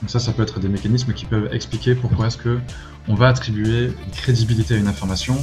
Donc 0.01 0.09
ça, 0.09 0.19
ça 0.19 0.33
peut 0.33 0.43
être 0.43 0.59
des 0.59 0.67
mécanismes 0.67 1.13
qui 1.13 1.25
peuvent 1.25 1.49
expliquer 1.53 1.95
pourquoi 1.95 2.27
est-ce 2.27 2.37
que 2.37 2.59
on 3.07 3.15
va 3.15 3.27
attribuer 3.27 3.85
une 3.85 4.11
crédibilité 4.11 4.75
à 4.75 4.77
une 4.77 4.87
information 4.87 5.37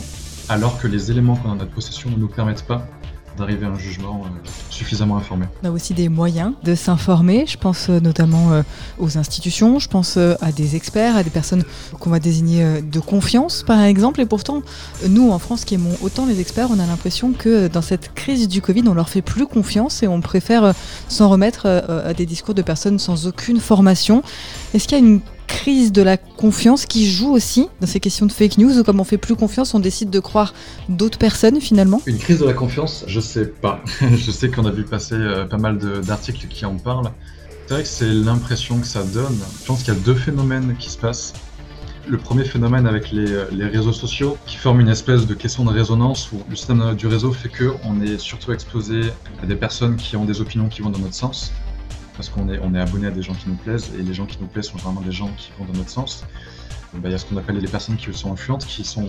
alors 0.49 0.79
que 0.79 0.87
les 0.87 1.11
éléments 1.11 1.37
qu'on 1.37 1.51
a 1.51 1.53
en 1.53 1.57
notre 1.57 1.71
possession 1.71 2.11
ne 2.11 2.17
nous 2.17 2.29
permettent 2.29 2.67
pas 2.67 2.87
d'arriver 3.37 3.67
à 3.67 3.71
un 3.71 3.79
jugement 3.79 4.23
euh, 4.25 4.49
suffisamment 4.71 5.17
informé. 5.17 5.47
On 5.63 5.69
a 5.69 5.71
aussi 5.71 5.95
des 5.95 6.09
moyens 6.09 6.53
de 6.63 6.75
s'informer. 6.75 7.45
Je 7.47 7.57
pense 7.57 7.89
euh, 7.89 8.01
notamment 8.01 8.53
euh, 8.53 8.63
aux 8.99 9.19
institutions, 9.19 9.79
je 9.79 9.89
pense 9.89 10.17
à 10.17 10.53
des 10.53 10.77
experts, 10.77 11.17
à 11.17 11.23
des 11.23 11.31
personnes 11.31 11.65
qu'on 11.99 12.11
va 12.11 12.19
désigner 12.19 12.83
de 12.83 13.01
confiance, 13.01 13.63
par 13.63 13.81
exemple. 13.83 14.21
Et 14.21 14.27
pourtant, 14.27 14.63
nous, 15.09 15.31
en 15.31 15.39
France, 15.39 15.65
qui 15.65 15.75
aimons 15.75 15.97
autant 16.03 16.27
les 16.27 16.41
experts, 16.41 16.69
on 16.71 16.79
a 16.79 16.87
l'impression 16.87 17.33
que 17.33 17.69
dans 17.69 17.83
cette 17.83 18.15
crise 18.15 18.49
du 18.49 18.61
Covid, 18.61 18.85
on 18.87 18.95
leur 18.95 19.09
fait 19.09 19.23
plus 19.23 19.47
confiance 19.47 20.03
et 20.03 20.09
on 20.09 20.21
préfère 20.21 20.75
s'en 21.09 21.29
remettre 21.29 21.67
à 21.67 22.15
des 22.15 22.27
discours 22.27 22.55
de 22.55 22.63
personnes 22.63 22.99
sans 22.99 23.27
aucune 23.27 23.61
formation. 23.61 24.23
Est-ce 24.75 24.89
qu'il 24.89 24.99
y 24.99 25.01
a 25.01 25.05
une 25.05 25.21
crise 25.63 25.93
de 25.93 26.03
la 26.03 26.17
confiance 26.17 26.87
qui 26.87 27.09
joue 27.09 27.31
aussi 27.31 27.69
dans 27.81 27.87
ces 27.87 28.01
questions 28.01 28.27
de 28.27 28.33
fake 28.33 28.59
news 28.59 28.81
ou 28.81 28.83
comme 28.83 28.99
on 28.99 29.05
fait 29.05 29.17
plus 29.17 29.37
confiance, 29.37 29.75
on 29.75 29.79
décide 29.79 30.11
de 30.11 30.19
croire 30.19 30.55
d'autres 30.89 31.19
personnes 31.19 31.61
finalement 31.61 32.03
Une 32.07 32.19
crise 32.19 32.41
de 32.41 32.47
la 32.47 32.53
confiance, 32.53 33.05
je 33.07 33.21
sais 33.21 33.47
pas. 33.47 33.81
je 34.01 34.31
sais 34.33 34.51
qu'on 34.51 34.67
a 34.67 34.73
vu 34.73 34.83
passer 34.83 35.15
euh, 35.15 35.45
pas 35.45 35.59
mal 35.59 35.79
d'articles 35.79 36.49
qui 36.49 36.67
en 36.67 36.75
parlent. 36.79 37.13
C'est 37.69 37.75
vrai 37.75 37.83
que 37.85 37.89
c'est 37.89 38.13
l'impression 38.13 38.81
que 38.81 38.89
ça 38.89 39.05
donne. 39.05 39.39
Je 39.61 39.65
pense 39.65 39.85
qu'il 39.85 39.95
y 39.95 39.97
a 39.97 40.01
deux 40.01 40.17
phénomènes 40.17 40.75
qui 40.81 40.91
se 40.91 40.99
passent. 40.99 41.33
Le 42.09 42.19
premier 42.19 42.43
phénomène 42.43 42.89
avec 42.89 43.13
les, 43.13 43.31
euh, 43.31 43.45
les, 43.53 43.67
réseaux 43.67 43.93
sociaux 43.93 44.37
qui 44.47 44.57
forment 44.57 44.81
une 44.81 44.89
espèce 44.89 45.29
de 45.29 45.35
question 45.35 45.65
de 45.65 45.71
résonance 45.71 46.33
où 46.33 46.43
le 46.51 46.57
système 46.57 46.97
du 46.97 47.07
réseau 47.07 47.33
fait 47.33 47.51
qu'on 47.51 48.01
est 48.01 48.19
surtout 48.19 48.51
exposé 48.51 49.03
à 49.41 49.47
des 49.47 49.55
personnes 49.55 49.95
qui 49.95 50.17
ont 50.17 50.25
des 50.25 50.41
opinions 50.41 50.69
qui 50.69 50.83
vont 50.83 50.91
dans 50.91 50.99
notre 50.99 51.15
sens 51.15 51.53
parce 52.17 52.29
qu'on 52.29 52.49
est, 52.49 52.59
on 52.63 52.75
est 52.75 52.81
abonné 52.81 53.07
à 53.07 53.11
des 53.11 53.23
gens 53.23 53.35
qui 53.35 53.49
nous 53.49 53.57
plaisent, 53.57 53.91
et 53.99 54.03
les 54.03 54.15
gens 54.15 54.27
qui 54.27 54.39
nous 54.41 54.47
plaisent 54.47 54.67
sont 54.67 54.79
vraiment 54.79 55.01
des 55.01 55.13
gens 55.13 55.31
qui 55.37 55.51
vont 55.59 55.65
dans 55.65 55.79
notre 55.79 55.91
sens. 55.91 56.25
Bah, 56.95 57.09
il 57.09 57.13
y 57.13 57.15
a 57.15 57.19
ce 57.19 57.25
qu'on 57.25 57.37
appelle 57.39 57.57
les 57.57 57.69
personnes 57.69 57.97
qui 57.97 58.13
sont 58.13 58.33
influentes, 58.33 58.67
qui 58.67 58.85
sont 58.85 59.09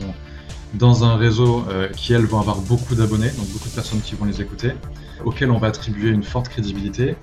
dans 0.74 1.04
un 1.04 1.16
réseau 1.16 1.66
euh, 1.70 1.90
qui, 1.90 2.14
elles, 2.14 2.26
vont 2.26 2.40
avoir 2.40 2.60
beaucoup 2.62 2.96
d'abonnés, 2.96 3.30
donc 3.32 3.48
beaucoup 3.50 3.70
de 3.70 3.74
personnes 3.74 4.02
qui 4.02 4.16
vont 4.16 4.26
les 4.26 4.42
écouter, 4.42 4.72
auxquelles 5.26 5.52
on 5.52 5.60
va 5.60 5.68
attribuer 5.68 6.10
une 6.10 6.24
forte 6.24 6.50
crédibilité, 6.50 7.16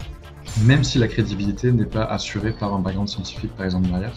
même 0.64 0.84
si 0.84 0.98
la 0.98 1.08
crédibilité 1.08 1.72
n'est 1.72 1.86
pas 1.86 2.04
assurée 2.04 2.52
par 2.52 2.74
un 2.74 2.80
background 2.80 3.08
scientifique, 3.08 3.54
par 3.56 3.64
exemple, 3.64 3.88
derrière. 3.88 4.14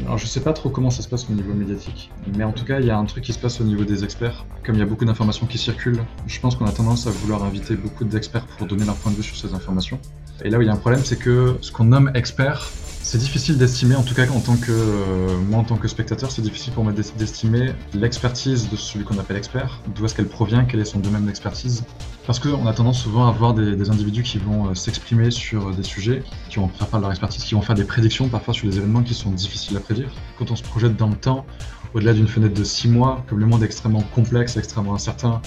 Alors 0.00 0.18
je 0.18 0.26
sais 0.26 0.40
pas 0.40 0.52
trop 0.52 0.70
comment 0.70 0.90
ça 0.90 1.02
se 1.02 1.08
passe 1.08 1.28
au 1.30 1.32
niveau 1.32 1.54
médiatique, 1.54 2.10
mais 2.36 2.42
en 2.42 2.50
tout 2.50 2.64
cas 2.64 2.80
il 2.80 2.86
y 2.86 2.90
a 2.90 2.98
un 2.98 3.04
truc 3.04 3.22
qui 3.22 3.32
se 3.32 3.38
passe 3.38 3.60
au 3.60 3.64
niveau 3.64 3.84
des 3.84 4.02
experts. 4.02 4.44
Comme 4.64 4.74
il 4.74 4.78
y 4.78 4.82
a 4.82 4.86
beaucoup 4.86 5.04
d'informations 5.04 5.46
qui 5.46 5.56
circulent, 5.56 6.02
je 6.26 6.40
pense 6.40 6.56
qu'on 6.56 6.66
a 6.66 6.72
tendance 6.72 7.06
à 7.06 7.10
vouloir 7.10 7.44
inviter 7.44 7.76
beaucoup 7.76 8.04
d'experts 8.04 8.46
pour 8.46 8.66
donner 8.66 8.84
leur 8.84 8.96
point 8.96 9.12
de 9.12 9.16
vue 9.16 9.22
sur 9.22 9.36
ces 9.36 9.54
informations. 9.54 10.00
Et 10.42 10.50
là 10.50 10.58
où 10.58 10.62
il 10.62 10.66
y 10.66 10.70
a 10.70 10.72
un 10.72 10.76
problème, 10.76 11.02
c'est 11.04 11.18
que 11.18 11.56
ce 11.60 11.70
qu'on 11.70 11.84
nomme 11.84 12.10
expert, 12.14 12.70
c'est 13.02 13.18
difficile 13.18 13.58
d'estimer, 13.58 13.96
en 13.96 14.02
tout 14.02 14.14
cas 14.14 14.26
en 14.28 14.40
tant 14.40 14.56
que 14.56 14.72
euh, 14.72 15.36
moi 15.48 15.60
en 15.60 15.64
tant 15.64 15.76
que 15.76 15.86
spectateur, 15.88 16.30
c'est 16.30 16.42
difficile 16.42 16.72
pour 16.72 16.84
moi 16.84 16.92
d'estimer 16.92 17.72
l'expertise 17.92 18.70
de 18.70 18.76
celui 18.76 19.04
qu'on 19.04 19.18
appelle 19.18 19.36
expert, 19.36 19.80
d'où 19.94 20.06
est-ce 20.06 20.14
qu'elle 20.14 20.26
provient, 20.26 20.64
quel 20.64 20.80
est 20.80 20.86
son 20.86 21.00
domaine 21.00 21.26
d'expertise. 21.26 21.84
Parce 22.26 22.38
qu'on 22.38 22.66
a 22.66 22.72
tendance 22.72 23.02
souvent 23.02 23.28
à 23.28 23.30
voir 23.30 23.52
des, 23.52 23.90
individus 23.90 24.22
qui 24.22 24.38
vont 24.38 24.70
euh, 24.70 24.74
s'exprimer 24.74 25.30
sur 25.30 25.70
des 25.72 25.82
sujets, 25.82 26.22
qui 26.48 26.56
vont 26.56 26.68
faire 26.68 26.88
part 26.88 26.98
de 26.98 27.04
leur 27.04 27.12
expertise, 27.12 27.44
qui 27.44 27.54
vont 27.54 27.62
faire 27.62 27.76
des 27.76 27.84
prédictions 27.84 28.28
parfois 28.28 28.54
sur 28.54 28.68
des 28.68 28.78
événements 28.78 29.02
qui 29.02 29.14
sont 29.14 29.30
difficiles 29.30 29.76
à 29.76 29.80
prédire. 29.80 30.08
Quand 30.38 30.50
on 30.50 30.56
se 30.56 30.62
projette 30.62 30.96
dans 30.96 31.08
le 31.08 31.16
temps, 31.16 31.44
au-delà 31.92 32.14
d'une 32.14 32.26
fenêtre 32.26 32.54
de 32.54 32.64
6 32.64 32.88
mois, 32.88 33.22
comme 33.28 33.38
le 33.38 33.46
monde 33.46 33.62
est 33.62 33.66
extrêmement 33.66 34.02
complexe, 34.14 34.56
extrêmement 34.56 34.94
incertain, 34.94 35.42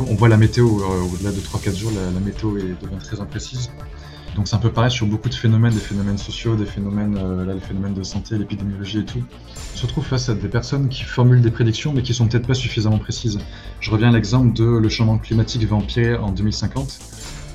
on 0.00 0.14
voit 0.16 0.28
la 0.28 0.36
météo, 0.36 0.66
euh, 0.66 1.14
au-delà 1.14 1.30
de 1.30 1.40
3-4 1.40 1.76
jours, 1.76 1.92
la, 1.94 2.10
la 2.10 2.20
météo 2.20 2.58
est, 2.58 2.82
devient 2.82 2.98
très 3.02 3.20
imprécise. 3.20 3.70
Donc 4.36 4.46
c'est 4.48 4.54
un 4.54 4.60
peu 4.60 4.70
pareil 4.70 4.90
sur 4.90 5.06
beaucoup 5.06 5.30
de 5.30 5.34
phénomènes, 5.34 5.72
des 5.72 5.80
phénomènes 5.80 6.18
sociaux, 6.18 6.56
des 6.56 6.66
phénomènes, 6.66 7.18
euh, 7.18 7.46
là, 7.46 7.54
les 7.54 7.60
phénomènes 7.60 7.94
de 7.94 8.02
santé, 8.02 8.36
l'épidémiologie 8.36 8.98
et 8.98 9.04
tout. 9.04 9.22
On 9.74 9.76
se 9.78 9.86
retrouve 9.86 10.04
face 10.04 10.28
à 10.28 10.34
des 10.34 10.48
personnes 10.48 10.88
qui 10.88 11.04
formulent 11.04 11.40
des 11.40 11.50
prédictions 11.50 11.94
mais 11.94 12.02
qui 12.02 12.12
sont 12.12 12.28
peut-être 12.28 12.46
pas 12.46 12.54
suffisamment 12.54 12.98
précises. 12.98 13.38
Je 13.80 13.90
reviens 13.90 14.10
à 14.10 14.12
l'exemple 14.12 14.52
de 14.52 14.64
le 14.64 14.88
changement 14.90 15.16
climatique 15.16 15.64
va 15.64 15.76
empirer 15.76 16.16
en 16.16 16.32
2050. 16.32 16.98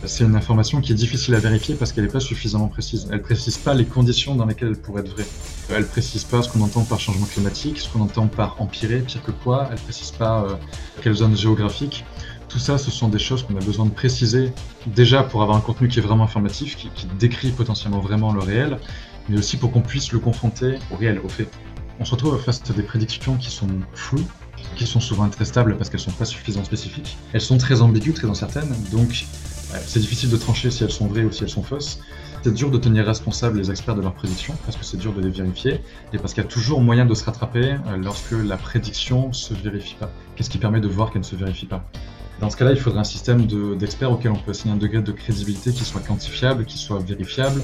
C'est 0.05 0.23
une 0.23 0.35
information 0.35 0.81
qui 0.81 0.93
est 0.93 0.95
difficile 0.95 1.35
à 1.35 1.39
vérifier 1.39 1.75
parce 1.75 1.91
qu'elle 1.91 2.05
n'est 2.05 2.09
pas 2.09 2.19
suffisamment 2.19 2.67
précise. 2.67 3.07
Elle 3.11 3.21
précise 3.21 3.59
pas 3.59 3.75
les 3.75 3.85
conditions 3.85 4.33
dans 4.33 4.47
lesquelles 4.47 4.69
elle 4.69 4.81
pourrait 4.81 5.01
être 5.01 5.11
vraie. 5.11 5.27
Elle 5.69 5.85
précise 5.85 6.23
pas 6.23 6.41
ce 6.41 6.49
qu'on 6.49 6.61
entend 6.61 6.83
par 6.83 6.99
changement 6.99 7.27
climatique, 7.27 7.77
ce 7.79 7.87
qu'on 7.87 8.01
entend 8.01 8.25
par 8.25 8.59
empirer, 8.59 9.01
pire 9.01 9.21
que 9.21 9.29
quoi. 9.29 9.69
Elle 9.71 9.77
précise 9.77 10.09
pas 10.09 10.43
euh, 10.43 10.55
quelle 11.03 11.13
zone 11.13 11.37
géographique. 11.37 12.03
Tout 12.51 12.59
ça, 12.59 12.77
ce 12.77 12.91
sont 12.91 13.07
des 13.07 13.17
choses 13.17 13.43
qu'on 13.43 13.55
a 13.55 13.61
besoin 13.61 13.85
de 13.85 13.91
préciser 13.91 14.51
déjà 14.85 15.23
pour 15.23 15.41
avoir 15.41 15.57
un 15.57 15.61
contenu 15.61 15.87
qui 15.87 15.99
est 15.99 16.01
vraiment 16.01 16.25
informatif, 16.25 16.75
qui, 16.75 17.07
décrit 17.17 17.51
potentiellement 17.51 18.01
vraiment 18.01 18.33
le 18.33 18.41
réel, 18.41 18.77
mais 19.29 19.37
aussi 19.37 19.55
pour 19.55 19.71
qu'on 19.71 19.81
puisse 19.81 20.11
le 20.11 20.19
confronter 20.19 20.77
au 20.91 20.97
réel, 20.97 21.21
au 21.23 21.29
fait. 21.29 21.47
On 22.01 22.05
se 22.05 22.11
retrouve 22.11 22.37
face 22.41 22.61
à 22.69 22.73
des 22.73 22.83
prédictions 22.83 23.37
qui 23.37 23.49
sont 23.51 23.69
floues, 23.93 24.25
qui 24.75 24.85
sont 24.85 24.99
souvent 24.99 25.23
intrestables 25.23 25.77
parce 25.77 25.89
qu'elles 25.89 26.01
sont 26.01 26.11
pas 26.11 26.25
suffisamment 26.25 26.65
spécifiques. 26.65 27.17
Elles 27.31 27.39
sont 27.39 27.57
très 27.57 27.81
ambiguës, 27.81 28.15
très 28.15 28.27
incertaines, 28.27 28.75
donc 28.91 29.25
c'est 29.85 29.99
difficile 29.99 30.29
de 30.29 30.35
trancher 30.35 30.71
si 30.71 30.83
elles 30.83 30.91
sont 30.91 31.07
vraies 31.07 31.23
ou 31.23 31.31
si 31.31 31.43
elles 31.43 31.49
sont 31.49 31.63
fausses. 31.63 32.01
C'est 32.43 32.53
dur 32.53 32.69
de 32.69 32.77
tenir 32.77 33.05
responsables 33.05 33.59
les 33.59 33.71
experts 33.71 33.95
de 33.95 34.01
leurs 34.01 34.13
prédictions 34.13 34.57
parce 34.65 34.75
que 34.75 34.83
c'est 34.83 34.97
dur 34.97 35.13
de 35.13 35.21
les 35.21 35.29
vérifier 35.29 35.79
et 36.11 36.17
parce 36.17 36.33
qu'il 36.33 36.43
y 36.43 36.45
a 36.45 36.49
toujours 36.49 36.81
moyen 36.81 37.05
de 37.05 37.13
se 37.13 37.23
rattraper 37.23 37.75
euh, 37.87 37.97
lorsque 37.97 38.31
la 38.31 38.57
prédiction 38.57 39.31
se 39.31 39.53
vérifie 39.53 39.95
pas. 39.95 40.11
Qu'est-ce 40.35 40.49
qui 40.49 40.57
permet 40.57 40.81
de 40.81 40.89
voir 40.89 41.11
qu'elle 41.11 41.21
ne 41.21 41.25
se 41.25 41.35
vérifie 41.37 41.67
pas? 41.67 41.85
Dans 42.41 42.49
ce 42.49 42.57
cas-là, 42.57 42.71
il 42.71 42.79
faudrait 42.79 42.99
un 42.99 43.05
système 43.05 43.45
d'experts 43.77 44.11
auquel 44.11 44.31
on 44.31 44.35
peut 44.35 44.51
assigner 44.51 44.73
un 44.73 44.77
degré 44.77 45.01
de 45.01 45.11
crédibilité 45.11 45.71
qui 45.71 45.85
soit 45.85 46.01
quantifiable, 46.01 46.65
qui 46.65 46.79
soit 46.79 46.99
vérifiable, 46.99 47.61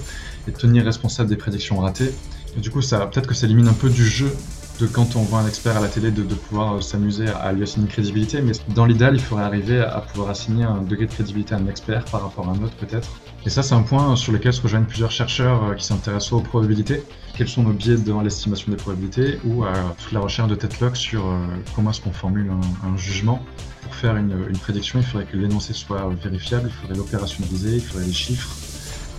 et 0.48 0.52
tenir 0.52 0.86
responsable 0.86 1.30
des 1.30 1.36
prédictions 1.36 1.80
ratées. 1.80 2.14
Du 2.58 2.70
coup, 2.70 2.84
ça 2.84 3.06
peut-être 3.08 3.28
que 3.28 3.34
ça 3.34 3.48
élimine 3.48 3.68
un 3.68 3.74
peu 3.74 3.90
du 3.90 4.06
jeu 4.06 4.32
de 4.80 4.88
quand 4.88 5.16
on 5.16 5.22
voit 5.22 5.40
un 5.40 5.48
expert 5.48 5.78
à 5.78 5.82
la 5.82 5.88
télé 5.88 6.12
de, 6.12 6.22
pouvoir 6.22 6.76
euh, 6.76 6.82
s'amuser 6.82 7.28
à 7.28 7.52
lui 7.52 7.64
assigner 7.64 7.86
une 7.86 7.92
crédibilité, 7.92 8.42
mais 8.42 8.54
dans 8.76 8.86
l'idéal, 8.86 9.16
il 9.16 9.22
faudrait 9.22 9.46
arriver 9.46 9.82
à 9.82 10.02
pouvoir 10.02 10.30
assigner 10.30 10.64
un 10.64 10.82
degré 10.82 11.06
de 11.06 11.12
crédibilité 11.12 11.56
à 11.56 11.58
un 11.58 11.68
expert 11.68 12.06
par 12.06 12.22
rapport 12.22 12.48
à 12.48 12.52
un 12.52 12.64
autre 12.64 12.76
peut-être. 12.76 13.10
Et 13.46 13.50
ça, 13.50 13.64
c'est 13.64 13.76
un 13.76 13.82
point 13.82 14.16
sur 14.16 14.34
lequel 14.34 14.54
se 14.54 14.62
rejoignent 14.62 14.86
plusieurs 14.86 15.12
chercheurs 15.12 15.64
euh, 15.64 15.74
qui 15.74 15.86
s'intéressent 15.86 16.34
aux 16.34 16.42
probabilités. 16.42 17.04
Quels 17.36 17.50
sont 17.50 17.64
nos 17.64 17.74
biais 17.74 17.98
dans 17.98 18.22
l'estimation 18.22 18.72
des 18.72 18.78
probabilités 18.78 19.40
ou 19.46 19.64
à 19.64 19.74
toute 20.02 20.12
la 20.12 20.20
recherche 20.20 20.50
de 20.50 20.56
Tetlock 20.56 20.96
sur 20.96 21.28
euh, 21.28 21.38
comment 21.76 21.92
est-ce 21.92 22.02
qu'on 22.02 22.12
formule 22.12 22.52
un 22.84 22.98
jugement 22.98 23.44
pour 23.88 23.96
faire 23.96 24.18
une, 24.18 24.58
prédiction, 24.62 25.00
il 25.00 25.06
faudrait 25.06 25.26
que 25.26 25.38
l'énoncé 25.38 25.72
soit 25.72 26.10
vérifiable, 26.22 26.68
il 26.68 26.74
faudrait 26.74 26.98
l'opérationnaliser, 26.98 27.76
il 27.76 27.82
faudrait 27.82 28.06
les 28.06 28.12
chiffres, 28.12 28.54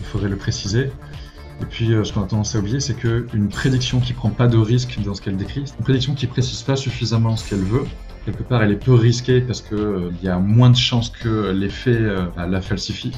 il 0.00 0.06
faudrait 0.06 0.28
le 0.28 0.36
préciser. 0.36 0.90
Et 1.60 1.64
puis, 1.64 1.92
euh, 1.92 2.04
ce 2.04 2.12
qu'on 2.12 2.22
a 2.22 2.26
tendance 2.26 2.54
à 2.54 2.58
oublier, 2.58 2.80
c'est 2.80 2.94
qu'une 2.94 3.48
prédiction 3.48 4.00
qui 4.00 4.12
prend 4.12 4.30
pas 4.30 4.46
de 4.46 4.56
risque 4.56 4.98
dans 5.04 5.14
ce 5.14 5.22
qu'elle 5.22 5.36
décrit, 5.36 5.64
une 5.78 5.84
prédiction 5.84 6.14
qui 6.14 6.26
précise 6.26 6.62
pas 6.62 6.76
suffisamment 6.76 7.36
ce 7.36 7.48
qu'elle 7.48 7.64
veut, 7.64 7.84
quelque 8.24 8.42
part, 8.42 8.62
elle 8.62 8.72
est 8.72 8.84
peu 8.84 8.94
risquée 8.94 9.40
parce 9.40 9.62
qu'il 9.62 9.78
euh, 9.78 10.10
y 10.22 10.28
a 10.28 10.38
moins 10.38 10.70
de 10.70 10.76
chances 10.76 11.10
que 11.10 11.50
les 11.50 11.68
faits 11.68 11.96
euh, 11.96 12.26
la 12.36 12.60
falsifient. 12.60 13.12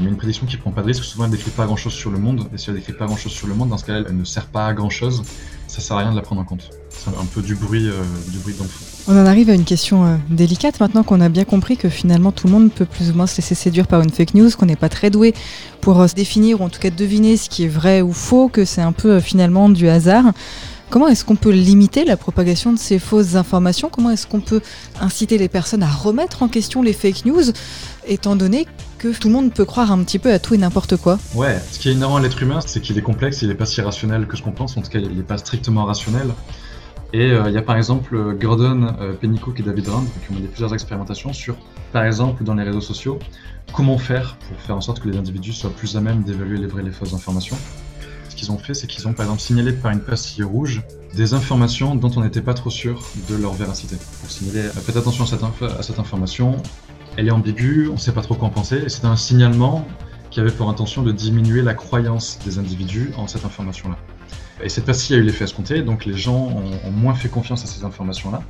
Mais 0.00 0.08
une 0.08 0.16
prédiction 0.16 0.46
qui 0.46 0.56
prend 0.56 0.72
pas 0.72 0.82
de 0.82 0.88
risque, 0.88 1.04
souvent 1.04 1.24
elle 1.24 1.30
décrit 1.30 1.50
pas 1.50 1.64
grand 1.64 1.76
chose 1.76 1.94
sur 1.94 2.10
le 2.10 2.18
monde. 2.18 2.48
Et 2.52 2.58
si 2.58 2.68
elle 2.68 2.76
décrit 2.76 2.92
pas 2.92 3.06
grand 3.06 3.16
chose 3.16 3.32
sur 3.32 3.46
le 3.46 3.54
monde, 3.54 3.70
dans 3.70 3.78
ce 3.78 3.84
cas-là, 3.84 4.04
elle 4.08 4.16
ne 4.16 4.24
sert 4.24 4.46
pas 4.46 4.66
à 4.66 4.74
grand 4.74 4.90
chose. 4.90 5.22
Ça 5.68 5.80
sert 5.80 5.96
à 5.96 6.00
rien 6.00 6.10
de 6.10 6.16
la 6.16 6.22
prendre 6.22 6.42
en 6.42 6.44
compte. 6.44 6.70
C'est 6.90 7.10
un 7.10 7.26
peu 7.32 7.42
du 7.42 7.54
bruit, 7.54 7.88
euh, 7.88 8.02
du 8.30 8.38
bruit 8.38 8.54
d'enfant. 8.54 8.95
On 9.08 9.16
en 9.16 9.24
arrive 9.24 9.50
à 9.50 9.54
une 9.54 9.64
question 9.64 10.04
euh, 10.04 10.16
délicate 10.30 10.80
maintenant 10.80 11.04
qu'on 11.04 11.20
a 11.20 11.28
bien 11.28 11.44
compris 11.44 11.76
que 11.76 11.88
finalement 11.88 12.32
tout 12.32 12.48
le 12.48 12.52
monde 12.52 12.72
peut 12.72 12.84
plus 12.84 13.10
ou 13.10 13.14
moins 13.14 13.28
se 13.28 13.36
laisser 13.36 13.54
séduire 13.54 13.86
par 13.86 14.00
une 14.00 14.10
fake 14.10 14.34
news, 14.34 14.50
qu'on 14.58 14.66
n'est 14.66 14.74
pas 14.74 14.88
très 14.88 15.10
doué 15.10 15.32
pour 15.80 16.00
euh, 16.00 16.08
se 16.08 16.14
définir 16.14 16.60
ou 16.60 16.64
en 16.64 16.68
tout 16.68 16.80
cas 16.80 16.90
deviner 16.90 17.36
ce 17.36 17.48
qui 17.48 17.64
est 17.64 17.68
vrai 17.68 18.02
ou 18.02 18.12
faux, 18.12 18.48
que 18.48 18.64
c'est 18.64 18.80
un 18.80 18.90
peu 18.90 19.20
finalement 19.20 19.68
du 19.68 19.88
hasard. 19.88 20.32
Comment 20.90 21.06
est-ce 21.06 21.24
qu'on 21.24 21.36
peut 21.36 21.50
limiter 21.50 22.04
la 22.04 22.16
propagation 22.16 22.72
de 22.72 22.78
ces 22.78 22.98
fausses 22.98 23.36
informations? 23.36 23.90
Comment 23.90 24.10
est-ce 24.10 24.26
qu'on 24.26 24.40
peut 24.40 24.60
inciter 25.00 25.38
les 25.38 25.48
personnes 25.48 25.84
à 25.84 25.90
remettre 25.90 26.42
en 26.42 26.48
question 26.48 26.82
les 26.82 26.92
fake 26.92 27.26
news, 27.26 27.42
étant 28.08 28.34
donné 28.34 28.66
que 28.98 29.08
tout 29.08 29.28
le 29.28 29.34
monde 29.34 29.52
peut 29.52 29.64
croire 29.64 29.92
un 29.92 30.02
petit 30.02 30.18
peu 30.18 30.32
à 30.32 30.40
tout 30.40 30.54
et 30.54 30.58
n'importe 30.58 30.96
quoi? 30.96 31.18
Ouais, 31.34 31.60
ce 31.70 31.78
qui 31.78 31.90
est 31.90 31.92
inhérent 31.92 32.16
à 32.16 32.20
l'être 32.20 32.42
humain, 32.42 32.60
c'est 32.64 32.80
qu'il 32.80 32.98
est 32.98 33.02
complexe, 33.02 33.42
il 33.42 33.48
n'est 33.48 33.54
pas 33.54 33.66
si 33.66 33.80
rationnel 33.80 34.26
que 34.26 34.36
ce 34.36 34.42
qu'on 34.42 34.52
pense, 34.52 34.76
en 34.76 34.82
tout 34.82 34.90
cas 34.90 34.98
il 34.98 35.16
n'est 35.16 35.22
pas 35.22 35.38
strictement 35.38 35.84
rationnel. 35.84 36.32
Et 37.12 37.30
euh, 37.30 37.48
il 37.48 37.54
y 37.54 37.58
a 37.58 37.62
par 37.62 37.76
exemple 37.76 38.36
Gordon 38.38 38.94
euh, 39.00 39.12
Pennycook 39.14 39.60
et 39.60 39.62
David 39.62 39.88
Rand 39.88 40.04
qui 40.04 40.32
ont 40.32 40.34
mené 40.34 40.48
plusieurs 40.48 40.74
expérimentations 40.74 41.32
sur, 41.32 41.56
par 41.92 42.04
exemple, 42.04 42.44
dans 42.44 42.54
les 42.54 42.64
réseaux 42.64 42.80
sociaux, 42.80 43.18
comment 43.72 43.98
faire 43.98 44.36
pour 44.48 44.60
faire 44.60 44.76
en 44.76 44.80
sorte 44.80 45.00
que 45.00 45.08
les 45.08 45.16
individus 45.16 45.52
soient 45.52 45.70
plus 45.70 45.96
à 45.96 46.00
même 46.00 46.22
d'évaluer 46.22 46.58
les 46.58 46.66
vraies 46.66 46.82
et 46.82 46.86
les 46.86 46.90
fausses 46.90 47.14
informations 47.14 47.56
qu'ils 48.36 48.52
ont 48.52 48.58
fait, 48.58 48.74
c'est 48.74 48.86
qu'ils 48.86 49.08
ont 49.08 49.12
par 49.12 49.24
exemple 49.24 49.40
signalé 49.40 49.72
par 49.72 49.90
une 49.90 50.00
pastille 50.00 50.44
rouge 50.44 50.82
des 51.14 51.34
informations 51.34 51.96
dont 51.96 52.10
on 52.16 52.20
n'était 52.22 52.42
pas 52.42 52.54
trop 52.54 52.70
sûr 52.70 53.02
de 53.28 53.34
leur 53.34 53.54
véracité. 53.54 53.96
Pour 54.20 54.30
signaler, 54.30 54.66
euh, 54.66 54.70
faites 54.70 54.96
attention 54.96 55.24
à 55.24 55.26
cette, 55.26 55.42
à 55.42 55.82
cette 55.82 55.98
information, 55.98 56.56
elle 57.16 57.26
est 57.26 57.32
ambiguë, 57.32 57.88
on 57.88 57.94
ne 57.94 57.98
sait 57.98 58.12
pas 58.12 58.22
trop 58.22 58.34
quoi 58.34 58.48
en 58.48 58.50
penser, 58.50 58.76
et 58.84 58.88
c'est 58.88 59.06
un 59.06 59.16
signalement 59.16 59.88
qui 60.30 60.40
avait 60.40 60.50
pour 60.50 60.68
intention 60.68 61.02
de 61.02 61.12
diminuer 61.12 61.62
la 61.62 61.74
croyance 61.74 62.38
des 62.44 62.58
individus 62.58 63.10
en 63.16 63.26
cette 63.26 63.44
information-là. 63.44 63.96
Et 64.62 64.68
cette 64.68 64.86
pastille 64.86 65.16
a 65.16 65.18
eu 65.18 65.22
l'effet 65.22 65.44
escompté, 65.44 65.82
donc 65.82 66.06
les 66.06 66.16
gens 66.16 66.48
ont, 66.84 66.90
moins 66.90 67.14
fait 67.14 67.28
confiance 67.28 67.62
à 67.64 67.66
ces 67.66 67.84
informations-là. 67.84 68.42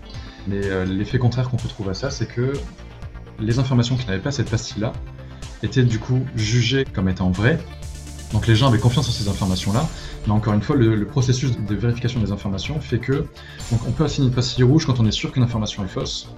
Mais 0.46 0.60
euh, 0.64 0.84
l'effet 0.84 1.18
contraire 1.18 1.48
qu'on 1.50 1.56
peut 1.56 1.68
trouver 1.68 1.90
à 1.90 1.94
ça, 1.94 2.10
c'est 2.10 2.26
que 2.26 2.52
les 3.40 3.58
informations 3.58 3.96
qui 3.96 4.06
n'avaient 4.06 4.22
pas 4.22 4.30
cette 4.30 4.50
pastille-là 4.50 4.92
étaient 5.62 5.82
du 5.82 5.98
coup 5.98 6.20
jugées 6.36 6.84
comme 6.84 7.08
étant 7.08 7.30
vraies, 7.30 7.58
donc 8.32 8.46
les 8.46 8.54
gens 8.54 8.68
avaient 8.68 8.78
confiance 8.78 9.08
en 9.08 9.12
ces 9.12 9.28
informations-là, 9.28 9.88
mais 10.26 10.32
encore 10.32 10.54
une 10.54 10.62
fois, 10.62 10.76
le, 10.76 11.06
processus 11.06 11.56
de 11.56 11.74
vérification 11.74 12.20
des 12.20 12.32
informations 12.32 12.80
fait 12.80 12.98
que 12.98 13.26
donc 13.70 13.86
on 13.86 13.92
peut 13.92 14.04
assigner 14.04 14.28
une 14.28 14.34
pastille 14.34 14.64
rouge 14.64 14.86
quand 14.86 15.00
on 15.00 15.06
est 15.06 15.12
sûr 15.12 15.32
qu'une 15.32 15.42
information 15.42 15.84
est 15.84 15.88
fausse, 15.88 16.28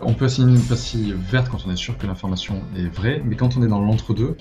on 0.00 0.14
peut 0.14 0.26
assigner 0.26 0.54
une 0.54 0.62
pastille 0.62 1.14
verte 1.30 1.48
quand 1.48 1.64
on 1.66 1.70
est 1.70 1.76
sûr 1.76 1.96
que 1.98 2.06
l'information 2.06 2.62
est 2.76 2.88
vraie, 2.88 3.22
mais 3.24 3.36
quand 3.36 3.56
on 3.56 3.62
est 3.62 3.68
dans 3.68 3.80
l'entre-deux, 3.80 4.36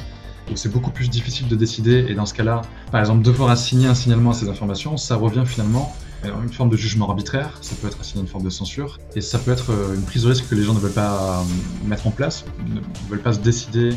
où 0.51 0.56
c'est 0.56 0.72
beaucoup 0.72 0.92
plus 0.92 1.10
difficile 1.10 1.48
de 1.48 1.56
décider, 1.56 2.06
et 2.08 2.13
dans 2.13 2.25
ce 2.25 2.34
cas-là, 2.34 2.62
par 2.92 3.00
exemple, 3.00 3.24
devoir 3.24 3.50
assigner 3.50 3.88
un 3.88 3.96
signalement 3.96 4.32
à 4.32 4.34
ces 4.34 4.50
informations, 4.50 4.98
ça 4.98 5.16
revient 5.16 5.44
finalement 5.46 5.96
à 6.24 6.27
une 6.27 6.51
forme 6.51 6.70
de 6.70 6.77
jugement 6.77 7.08
arbitraire, 7.10 7.58
ça 7.62 7.75
peut 7.80 7.88
être 7.88 8.00
assigné 8.00 8.22
une 8.22 8.27
forme 8.27 8.44
de 8.44 8.50
censure, 8.50 9.00
et 9.16 9.22
ça 9.22 9.38
peut 9.38 9.51
être 9.51 9.72
euh, 9.72 9.96
une 9.96 10.04
prise 10.04 10.24
de 10.24 10.30
risque 10.30 10.50
que 10.50 10.56
les 10.56 10.63
gens 10.63 10.74
ne 10.74 10.80
veulent 10.80 10.92
pas 10.92 11.42
euh, 11.42 11.88
mettre 11.88 12.08
en 12.08 12.12
place, 12.12 12.46
ne 12.68 12.82
veulent 13.10 13.22
pas 13.22 13.34
se 13.34 13.39
décider 13.39 13.92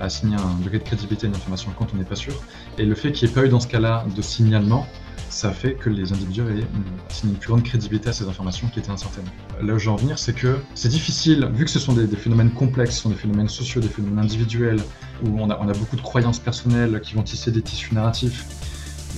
assigner 0.00 0.36
un 0.36 0.62
degré 0.62 0.78
de 0.78 0.84
crédibilité 0.84 1.26
à 1.26 1.30
une 1.30 1.36
information 1.36 1.72
quand 1.78 1.88
on 1.94 1.96
n'est 1.96 2.04
pas 2.04 2.16
sûr. 2.16 2.34
Et 2.78 2.84
le 2.84 2.94
fait 2.94 3.12
qu'il 3.12 3.26
n'y 3.26 3.32
ait 3.32 3.34
pas 3.34 3.46
eu 3.46 3.48
dans 3.48 3.60
ce 3.60 3.66
cas-là 3.68 4.04
de 4.14 4.22
signalement, 4.22 4.86
ça 5.30 5.50
fait 5.50 5.74
que 5.74 5.90
les 5.90 6.12
individus 6.12 6.42
aient 6.42 6.66
assigné 7.10 7.32
une 7.32 7.38
plus 7.38 7.48
grande 7.48 7.62
crédibilité 7.62 8.08
à 8.08 8.12
ces 8.12 8.26
informations 8.26 8.68
qui 8.68 8.78
étaient 8.78 8.90
incertaines. 8.90 9.28
Là 9.60 9.74
où 9.74 9.78
je 9.78 9.86
veux 9.86 9.92
en 9.92 9.96
venir, 9.96 10.18
c'est 10.18 10.32
que 10.32 10.58
c'est 10.74 10.88
difficile, 10.88 11.48
vu 11.52 11.64
que 11.64 11.70
ce 11.70 11.78
sont 11.78 11.92
des, 11.92 12.06
phénomènes 12.16 12.50
complexes, 12.50 12.96
ce 12.96 13.02
sont 13.02 13.10
des 13.10 13.16
phénomènes 13.16 13.48
sociaux, 13.48 13.80
des 13.80 13.88
phénomènes 13.88 14.24
individuels, 14.24 14.80
où 15.24 15.38
on 15.38 15.50
a, 15.50 15.72
beaucoup 15.72 15.96
de 15.96 16.02
croyances 16.02 16.38
personnelles 16.38 17.00
qui 17.00 17.14
vont 17.14 17.22
tisser 17.22 17.50
des 17.50 17.62
tissus 17.62 17.94
narratifs, 17.94 18.46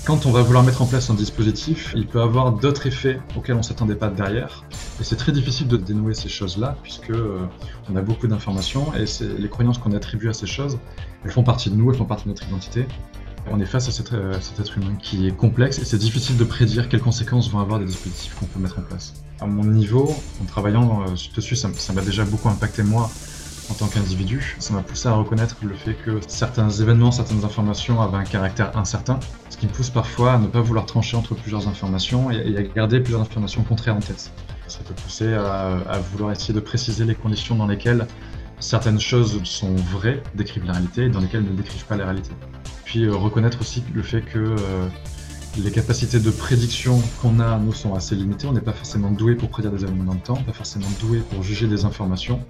quand 0.06 0.24
on 0.24 0.30
va 0.30 0.42
vouloir 0.42 0.64
mettre 0.64 0.82
en 0.82 0.86
place 0.86 1.10
un 1.10 1.14
dispositif, 1.14 1.92
il 1.94 2.06
peut 2.06 2.22
avoir 2.22 2.52
d'autres 2.52 2.86
effets 2.86 3.20
auxquels 3.36 3.54
on 3.54 3.58
ne 3.58 3.64
s'attendait 3.64 3.94
pas 3.94 4.08
derrière. 4.08 4.64
Et 5.00 5.04
c'est 5.04 5.16
très 5.16 5.32
difficile 5.32 5.68
de 5.68 5.76
dénouer 5.76 6.14
ces 6.14 6.28
choses-là, 6.28 6.76
puisque 6.82 7.10
euh, 7.10 7.40
on 7.90 7.96
a 7.96 8.00
beaucoup 8.00 8.26
d'informations 8.26 8.92
et 8.94 9.04
les 9.38 9.48
croyances 9.48 9.78
qu'on 9.78 9.92
attribue 9.92 10.28
à 10.28 10.32
ces 10.32 10.46
choses, 10.46 10.78
elles 11.24 11.30
font 11.30 11.42
partie 11.42 11.70
de 11.70 11.74
nous, 11.74 11.90
elles 11.90 11.98
font 11.98 12.06
partie 12.06 12.24
de 12.24 12.30
notre 12.30 12.44
identité. 12.44 12.86
On 13.50 13.60
est 13.60 13.66
face 13.66 13.88
à 13.88 13.92
cet, 13.92 14.12
euh, 14.12 14.34
cet 14.40 14.60
être 14.60 14.78
humain 14.78 14.94
qui 15.02 15.26
est 15.26 15.36
complexe 15.36 15.78
et 15.78 15.84
c'est 15.84 15.98
difficile 15.98 16.36
de 16.36 16.44
prédire 16.44 16.88
quelles 16.88 17.00
conséquences 17.00 17.50
vont 17.50 17.58
avoir 17.58 17.78
des 17.78 17.86
dispositifs 17.86 18.34
qu'on 18.36 18.46
peut 18.46 18.60
mettre 18.60 18.78
en 18.78 18.82
place. 18.82 19.14
À 19.40 19.46
mon 19.46 19.64
niveau, 19.64 20.14
en 20.40 20.44
travaillant 20.44 21.02
euh, 21.02 21.14
dessus, 21.34 21.56
ça 21.56 21.92
m'a 21.92 22.02
déjà 22.02 22.24
beaucoup 22.24 22.48
impacté 22.48 22.82
moi 22.82 23.10
en 23.70 23.74
tant 23.74 23.86
qu'individu. 23.86 24.56
Ça 24.58 24.74
m'a 24.74 24.82
poussé 24.82 25.08
à 25.08 25.12
reconnaître 25.12 25.56
le 25.62 25.74
fait 25.74 25.94
que 25.94 26.20
certains 26.26 26.68
événements, 26.70 27.12
certaines 27.12 27.44
informations 27.44 28.00
avaient 28.00 28.16
un 28.16 28.24
caractère 28.24 28.76
incertain, 28.76 29.20
ce 29.48 29.56
qui 29.56 29.66
me 29.66 29.72
pousse 29.72 29.90
parfois 29.90 30.34
à 30.34 30.38
ne 30.38 30.46
pas 30.46 30.60
vouloir 30.60 30.86
trancher 30.86 31.16
entre 31.16 31.34
plusieurs 31.34 31.68
informations 31.68 32.30
et 32.30 32.56
à 32.56 32.62
garder 32.62 33.00
plusieurs 33.00 33.20
informations 33.20 33.62
contraires 33.62 33.96
en 33.96 34.00
tête. 34.00 34.32
Ça 34.66 34.80
peut 34.86 34.94
pousser 34.94 35.34
à, 35.34 35.98
vouloir 36.12 36.32
essayer 36.32 36.54
de 36.54 36.60
préciser 36.60 37.04
les 37.04 37.14
conditions 37.14 37.56
dans 37.56 37.66
lesquelles 37.66 38.06
certaines 38.60 39.00
choses 39.00 39.42
sont 39.44 39.74
vraies, 39.74 40.22
décrivent 40.34 40.66
la 40.66 40.72
réalité, 40.72 41.04
et 41.04 41.08
dans 41.08 41.20
lesquelles 41.20 41.44
ne 41.44 41.52
décrivent 41.52 41.86
pas 41.86 41.96
la 41.96 42.04
réalité. 42.04 42.30
Puis 42.84 43.04
euh, 43.04 43.14
reconnaître 43.14 43.60
aussi 43.60 43.82
le 43.94 44.02
fait 44.02 44.20
que 44.20 44.38
euh, 44.38 44.88
les 45.58 45.70
capacités 45.70 46.20
de 46.20 46.30
prédiction 46.30 47.02
qu'on 47.20 47.40
a, 47.40 47.58
nous, 47.58 47.72
sont 47.72 47.94
assez 47.94 48.14
limitées. 48.14 48.46
On 48.46 48.52
n'est 48.52 48.60
pas 48.60 48.72
forcément 48.72 49.10
doué 49.10 49.34
pour 49.34 49.48
prédire 49.48 49.72
des 49.72 49.82
événements 49.82 50.04
dans 50.04 50.14
le 50.14 50.20
temps, 50.20 50.36
pas 50.36 50.52
forcément 50.52 50.88
doué 51.00 51.20
pour 51.30 51.42
juger 51.42 51.66
des 51.66 51.84
informations. 51.84 52.40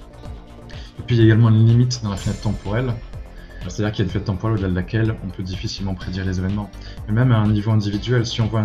Et 0.99 1.02
puis 1.06 1.16
il 1.16 1.18
y 1.18 1.23
a 1.23 1.25
également 1.26 1.49
une 1.49 1.66
limite 1.66 2.02
dans 2.02 2.11
la 2.11 2.16
fenêtre 2.16 2.40
temporelle, 2.40 2.94
c'est-à-dire 3.68 3.92
qu'il 3.92 4.00
y 4.00 4.02
a 4.02 4.04
une 4.06 4.11
fenêtre 4.11 4.26
temporelle 4.26 4.56
au-delà 4.56 4.70
de 4.70 4.75
laquelle 4.75 5.14
on 5.25 5.28
peut 5.28 5.42
difficilement 5.42 5.94
prédire 5.94 6.25
les 6.25 6.38
événements. 6.38 6.70
Mais 7.06 7.12
même 7.12 7.32
à 7.32 7.38
un 7.38 7.49
niveau 7.49 7.70
individuel, 7.70 8.26
si 8.26 8.40
on 8.40 8.47
voit 8.47 8.62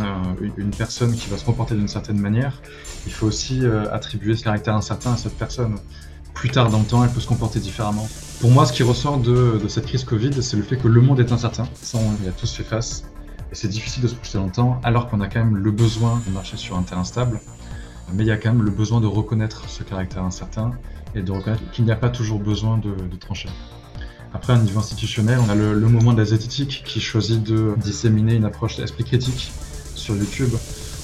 une, 0.58 0.72
personne 0.72 1.14
qui 1.14 1.30
va 1.30 1.38
se 1.38 1.46
comporter 1.46 1.76
d'une 1.76 1.88
certaine 1.88 2.20
manière, 2.20 2.62
il 3.06 3.12
faut 3.12 3.28
aussi 3.28 3.66
euh, 3.66 3.92
attribuer 3.94 4.36
ce 4.36 4.44
caractère 4.44 4.76
incertain 4.76 5.14
à 5.14 5.18
cette 5.18 5.38
personne. 5.38 5.76
Plus 6.34 6.50
tard 6.50 6.70
dans 6.70 6.80
le 6.80 6.86
temps, 6.86 7.04
elle 7.04 7.12
peut 7.12 7.20
se 7.20 7.28
comporter 7.28 7.60
différemment. 7.60 8.08
Pour 8.42 8.52
moi, 8.52 8.66
ce 8.66 8.74
qui 8.74 8.84
ressort 8.84 9.20
de, 9.20 9.62
cette 9.68 9.86
crise 9.86 10.04
Covid, 10.04 10.42
c'est 10.42 10.58
le 10.58 10.64
fait 10.64 10.78
que 10.78 10.88
le 10.88 11.02
monde 11.02 11.20
est 11.20 11.32
incertain. 11.32 11.66
Ça, 11.76 11.98
on 11.98 12.26
y 12.26 12.28
a 12.28 12.32
tous 12.32 12.52
fait 12.54 12.64
face. 12.64 13.06
Et 13.52 13.56
c'est 13.56 13.70
difficile 13.70 14.04
de 14.04 14.08
se 14.08 14.16
projeter 14.16 14.38
dans 14.38 14.46
le 14.46 14.52
temps, 14.52 14.82
alors 14.84 15.08
qu'on 15.08 15.22
a 15.22 15.28
quand 15.28 15.40
même 15.40 15.56
le 15.56 15.72
besoin 15.72 16.22
de 16.28 16.34
marcher 16.34 16.58
sur 16.58 16.78
un 16.78 16.84
terrain 16.84 17.06
stable. 17.06 17.40
Mais 18.14 18.24
il 18.24 18.28
y 18.28 18.32
a 18.32 18.38
quand 18.38 18.50
même 18.50 18.64
le 18.64 18.72
besoin 18.72 19.02
de 19.02 19.08
reconnaître 19.08 19.68
ce 19.70 19.84
caractère 19.84 20.24
incertain 20.24 20.72
et 21.16 21.22
de 21.22 21.32
reconnaître 21.32 21.64
qu'il 21.72 21.86
n'y 21.86 21.92
a 21.92 21.96
pas 21.96 22.10
toujours 22.10 22.40
besoin 22.40 22.78
de, 22.78 22.94
trancher. 23.18 23.50
Après, 24.34 24.54
un 24.54 24.60
niveau 24.60 24.80
institutionnel, 24.80 25.40
on 25.46 25.50
a 25.50 25.56
le, 25.56 25.80
moment 25.80 26.14
de 26.14 26.18
la 26.18 26.26
zététique 26.26 26.84
qui 26.86 27.00
choisit 27.00 27.42
de 27.42 27.74
disséminer 27.78 28.36
une 28.36 28.46
approche 28.46 28.78
d'esprit 28.78 29.06
critique 29.06 29.52
sur 29.96 30.16
YouTube. 30.16 30.52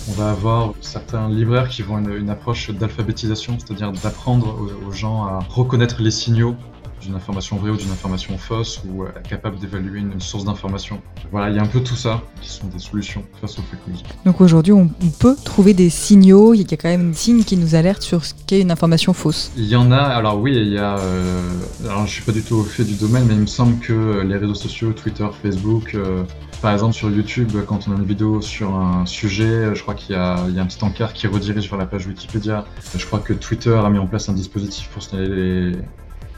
On 0.09 0.13
va 0.13 0.31
avoir 0.31 0.73
certains 0.81 1.29
libraires 1.29 1.69
qui 1.69 1.81
vont 1.81 1.99
une, 1.99 2.13
une 2.13 2.29
approche 2.29 2.71
d'alphabétisation, 2.71 3.57
c'est-à-dire 3.59 3.91
d'apprendre 3.91 4.69
aux 4.85 4.91
gens 4.91 5.23
à 5.23 5.39
reconnaître 5.49 6.01
les 6.01 6.11
signaux 6.11 6.55
d'une 7.01 7.15
information 7.15 7.57
vraie 7.57 7.71
ou 7.71 7.77
d'une 7.77 7.91
information 7.91 8.37
fausse 8.37 8.81
ou 8.87 9.05
être 9.05 9.23
capable 9.23 9.59
d'évaluer 9.59 9.99
une, 9.99 10.19
source 10.19 10.45
d'information. 10.45 11.01
Voilà, 11.31 11.49
il 11.49 11.55
y 11.55 11.59
a 11.59 11.63
un 11.63 11.67
peu 11.67 11.81
tout 11.81 11.95
ça 11.95 12.21
qui 12.41 12.49
sont 12.49 12.67
des 12.67 12.79
solutions 12.79 13.23
face 13.39 13.57
aux 13.57 13.63
fake 13.63 13.87
news. 13.87 13.97
Donc 14.25 14.39
aujourd'hui, 14.41 14.73
on, 14.73 14.89
peut 15.19 15.35
trouver 15.43 15.73
des 15.73 15.89
signaux, 15.89 16.53
il 16.53 16.61
y 16.61 16.73
a 16.73 16.77
quand 16.77 16.89
même 16.89 17.11
des 17.11 17.17
signes 17.17 17.43
qui 17.43 17.57
nous 17.57 17.75
alertent 17.75 18.01
sur 18.01 18.23
ce 18.23 18.33
qu'est 18.47 18.61
une 18.61 18.71
information 18.71 19.13
fausse. 19.13 19.51
Il 19.57 19.67
y 19.67 19.75
en 19.75 19.91
a, 19.91 19.97
alors 19.97 20.39
oui, 20.39 20.53
il 20.55 20.69
y 20.69 20.77
a. 20.77 20.97
Euh, 20.97 21.41
alors 21.85 22.05
je 22.05 22.11
suis 22.11 22.23
pas 22.23 22.31
du 22.31 22.41
tout 22.41 22.55
au 22.55 22.63
fait 22.63 22.83
du 22.83 22.95
domaine, 22.95 23.25
mais 23.27 23.33
il 23.33 23.41
me 23.41 23.45
semble 23.45 23.77
que 23.79 24.21
les 24.21 24.37
réseaux 24.37 24.55
sociaux, 24.55 24.93
Twitter, 24.93 25.27
Facebook, 25.41 25.95
euh, 25.95 26.23
par 26.61 26.71
exemple 26.73 26.93
sur 26.93 27.09
YouTube, 27.09 27.51
quand 27.67 27.87
on 27.87 27.93
a 27.93 27.95
une 27.95 28.05
vidéo 28.05 28.41
sur 28.41 28.75
un 28.75 29.05
sujet, 29.05 29.73
je 29.73 29.81
crois 29.81 29.95
qu'il 29.95 30.15
y, 30.15 30.19
a 30.19 30.35
un 30.35 30.65
petit 30.65 30.83
encart 30.83 31.13
qui 31.13 31.27
redirige 31.27 31.69
vers 31.69 31.79
la 31.79 31.87
page 31.87 32.05
Wikipédia. 32.05 32.65
Je 32.95 33.05
crois 33.05 33.19
que 33.19 33.33
Twitter 33.33 33.73
a 33.73 33.89
mis 33.89 33.97
en 33.97 34.07
place 34.07 34.29
un 34.29 34.33
dispositif 34.33 34.89
pour 34.89 35.01
signaler 35.01 35.27
les, 35.27 35.77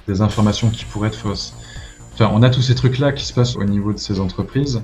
des 0.08 0.22
informations 0.22 0.70
qui 0.70 0.86
pourraient 0.86 1.10
être 1.10 1.16
fausses. 1.16 1.54
Enfin, 2.14 2.30
on 2.32 2.44
a 2.44 2.50
tous 2.50 2.62
ces 2.62 2.76
trucs-là 2.76 3.12
qui 3.12 3.26
se 3.26 3.34
passent 3.34 3.56
au 3.56 3.64
niveau 3.64 3.92
de 3.92 3.98
ces 3.98 4.20
entreprises. 4.20 4.82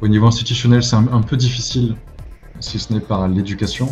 Au 0.00 0.08
niveau 0.08 0.26
institutionnel, 0.26 0.82
c'est 0.82 0.96
un, 0.96 1.20
peu 1.20 1.36
difficile, 1.36 1.94
si 2.60 2.78
ce 2.78 2.92
n'est 2.92 3.00
par 3.00 3.28
l'éducation. 3.28 3.88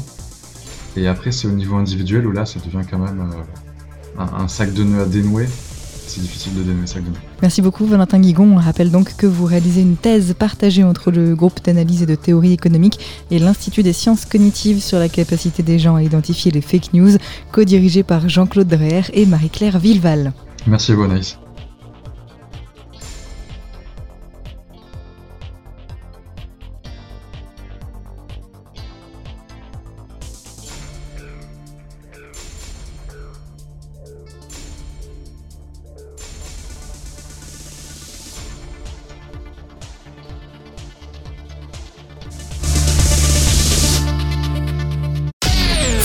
Et 0.97 1.07
après, 1.07 1.33
c'est 1.33 1.47
au 1.47 1.53
niveau 1.53 1.77
individuel 1.77 2.27
où 2.27 2.33
là, 2.33 2.47
ça 2.47 2.59
devient 2.61 2.87
quand 2.91 2.99
même 2.99 3.31
euh, 4.19 4.25
un, 4.25 4.49
sac 4.49 4.73
de 4.73 4.85
nœuds 4.85 5.03
à 5.03 5.05
dénouer. 5.05 5.47
C'est 6.07 6.23
difficile 6.23 6.55
de 6.55 6.63
dénouer 6.63 6.87
sac 6.87 7.05
de 7.05 7.11
nœuds. 7.11 7.19
Merci 7.43 7.61
beaucoup, 7.61 7.85
Valentin 7.85 8.21
Guigon. 8.21 8.55
On 8.55 8.57
rappelle 8.57 8.91
donc 8.91 9.17
que 9.17 9.27
vous 9.27 9.45
réalisez 9.45 9.83
une 9.83 9.97
thèse 9.97 10.33
partagée 10.33 10.83
entre 10.83 11.11
le 11.11 11.37
groupe 11.37 11.63
d'analyse 11.63 12.03
et 12.03 12.07
de 12.07 12.15
théorie 12.15 12.55
économique 12.55 12.99
et 13.31 13.39
l'Institut 13.39 13.83
des 13.83 13.93
sciences 13.93 14.25
cognitives 14.25 14.83
sur 14.83 14.99
la 14.99 15.11
capacité 15.11 15.63
des 15.63 15.79
gens 15.79 15.97
à 15.97 16.03
identifier 16.03 16.51
les 16.51 16.63
fake 16.63 16.95
news, 16.95 17.19
co-dirigée 17.53 18.03
par 18.03 18.31
Jean-Claude 18.31 18.69
Dreher 18.69 19.03
et 19.13 19.27
Marie-Claire 19.27 19.79
Villeval. 19.79 20.33
Merci 20.67 20.95
Bonaïs. 20.95 21.39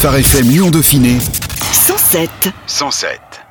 Phare 0.04 0.18
FM 0.18 0.50
Lyon 0.50 0.70
Dauphiné. 0.70 1.18
107 1.72 2.50
107 2.68 3.43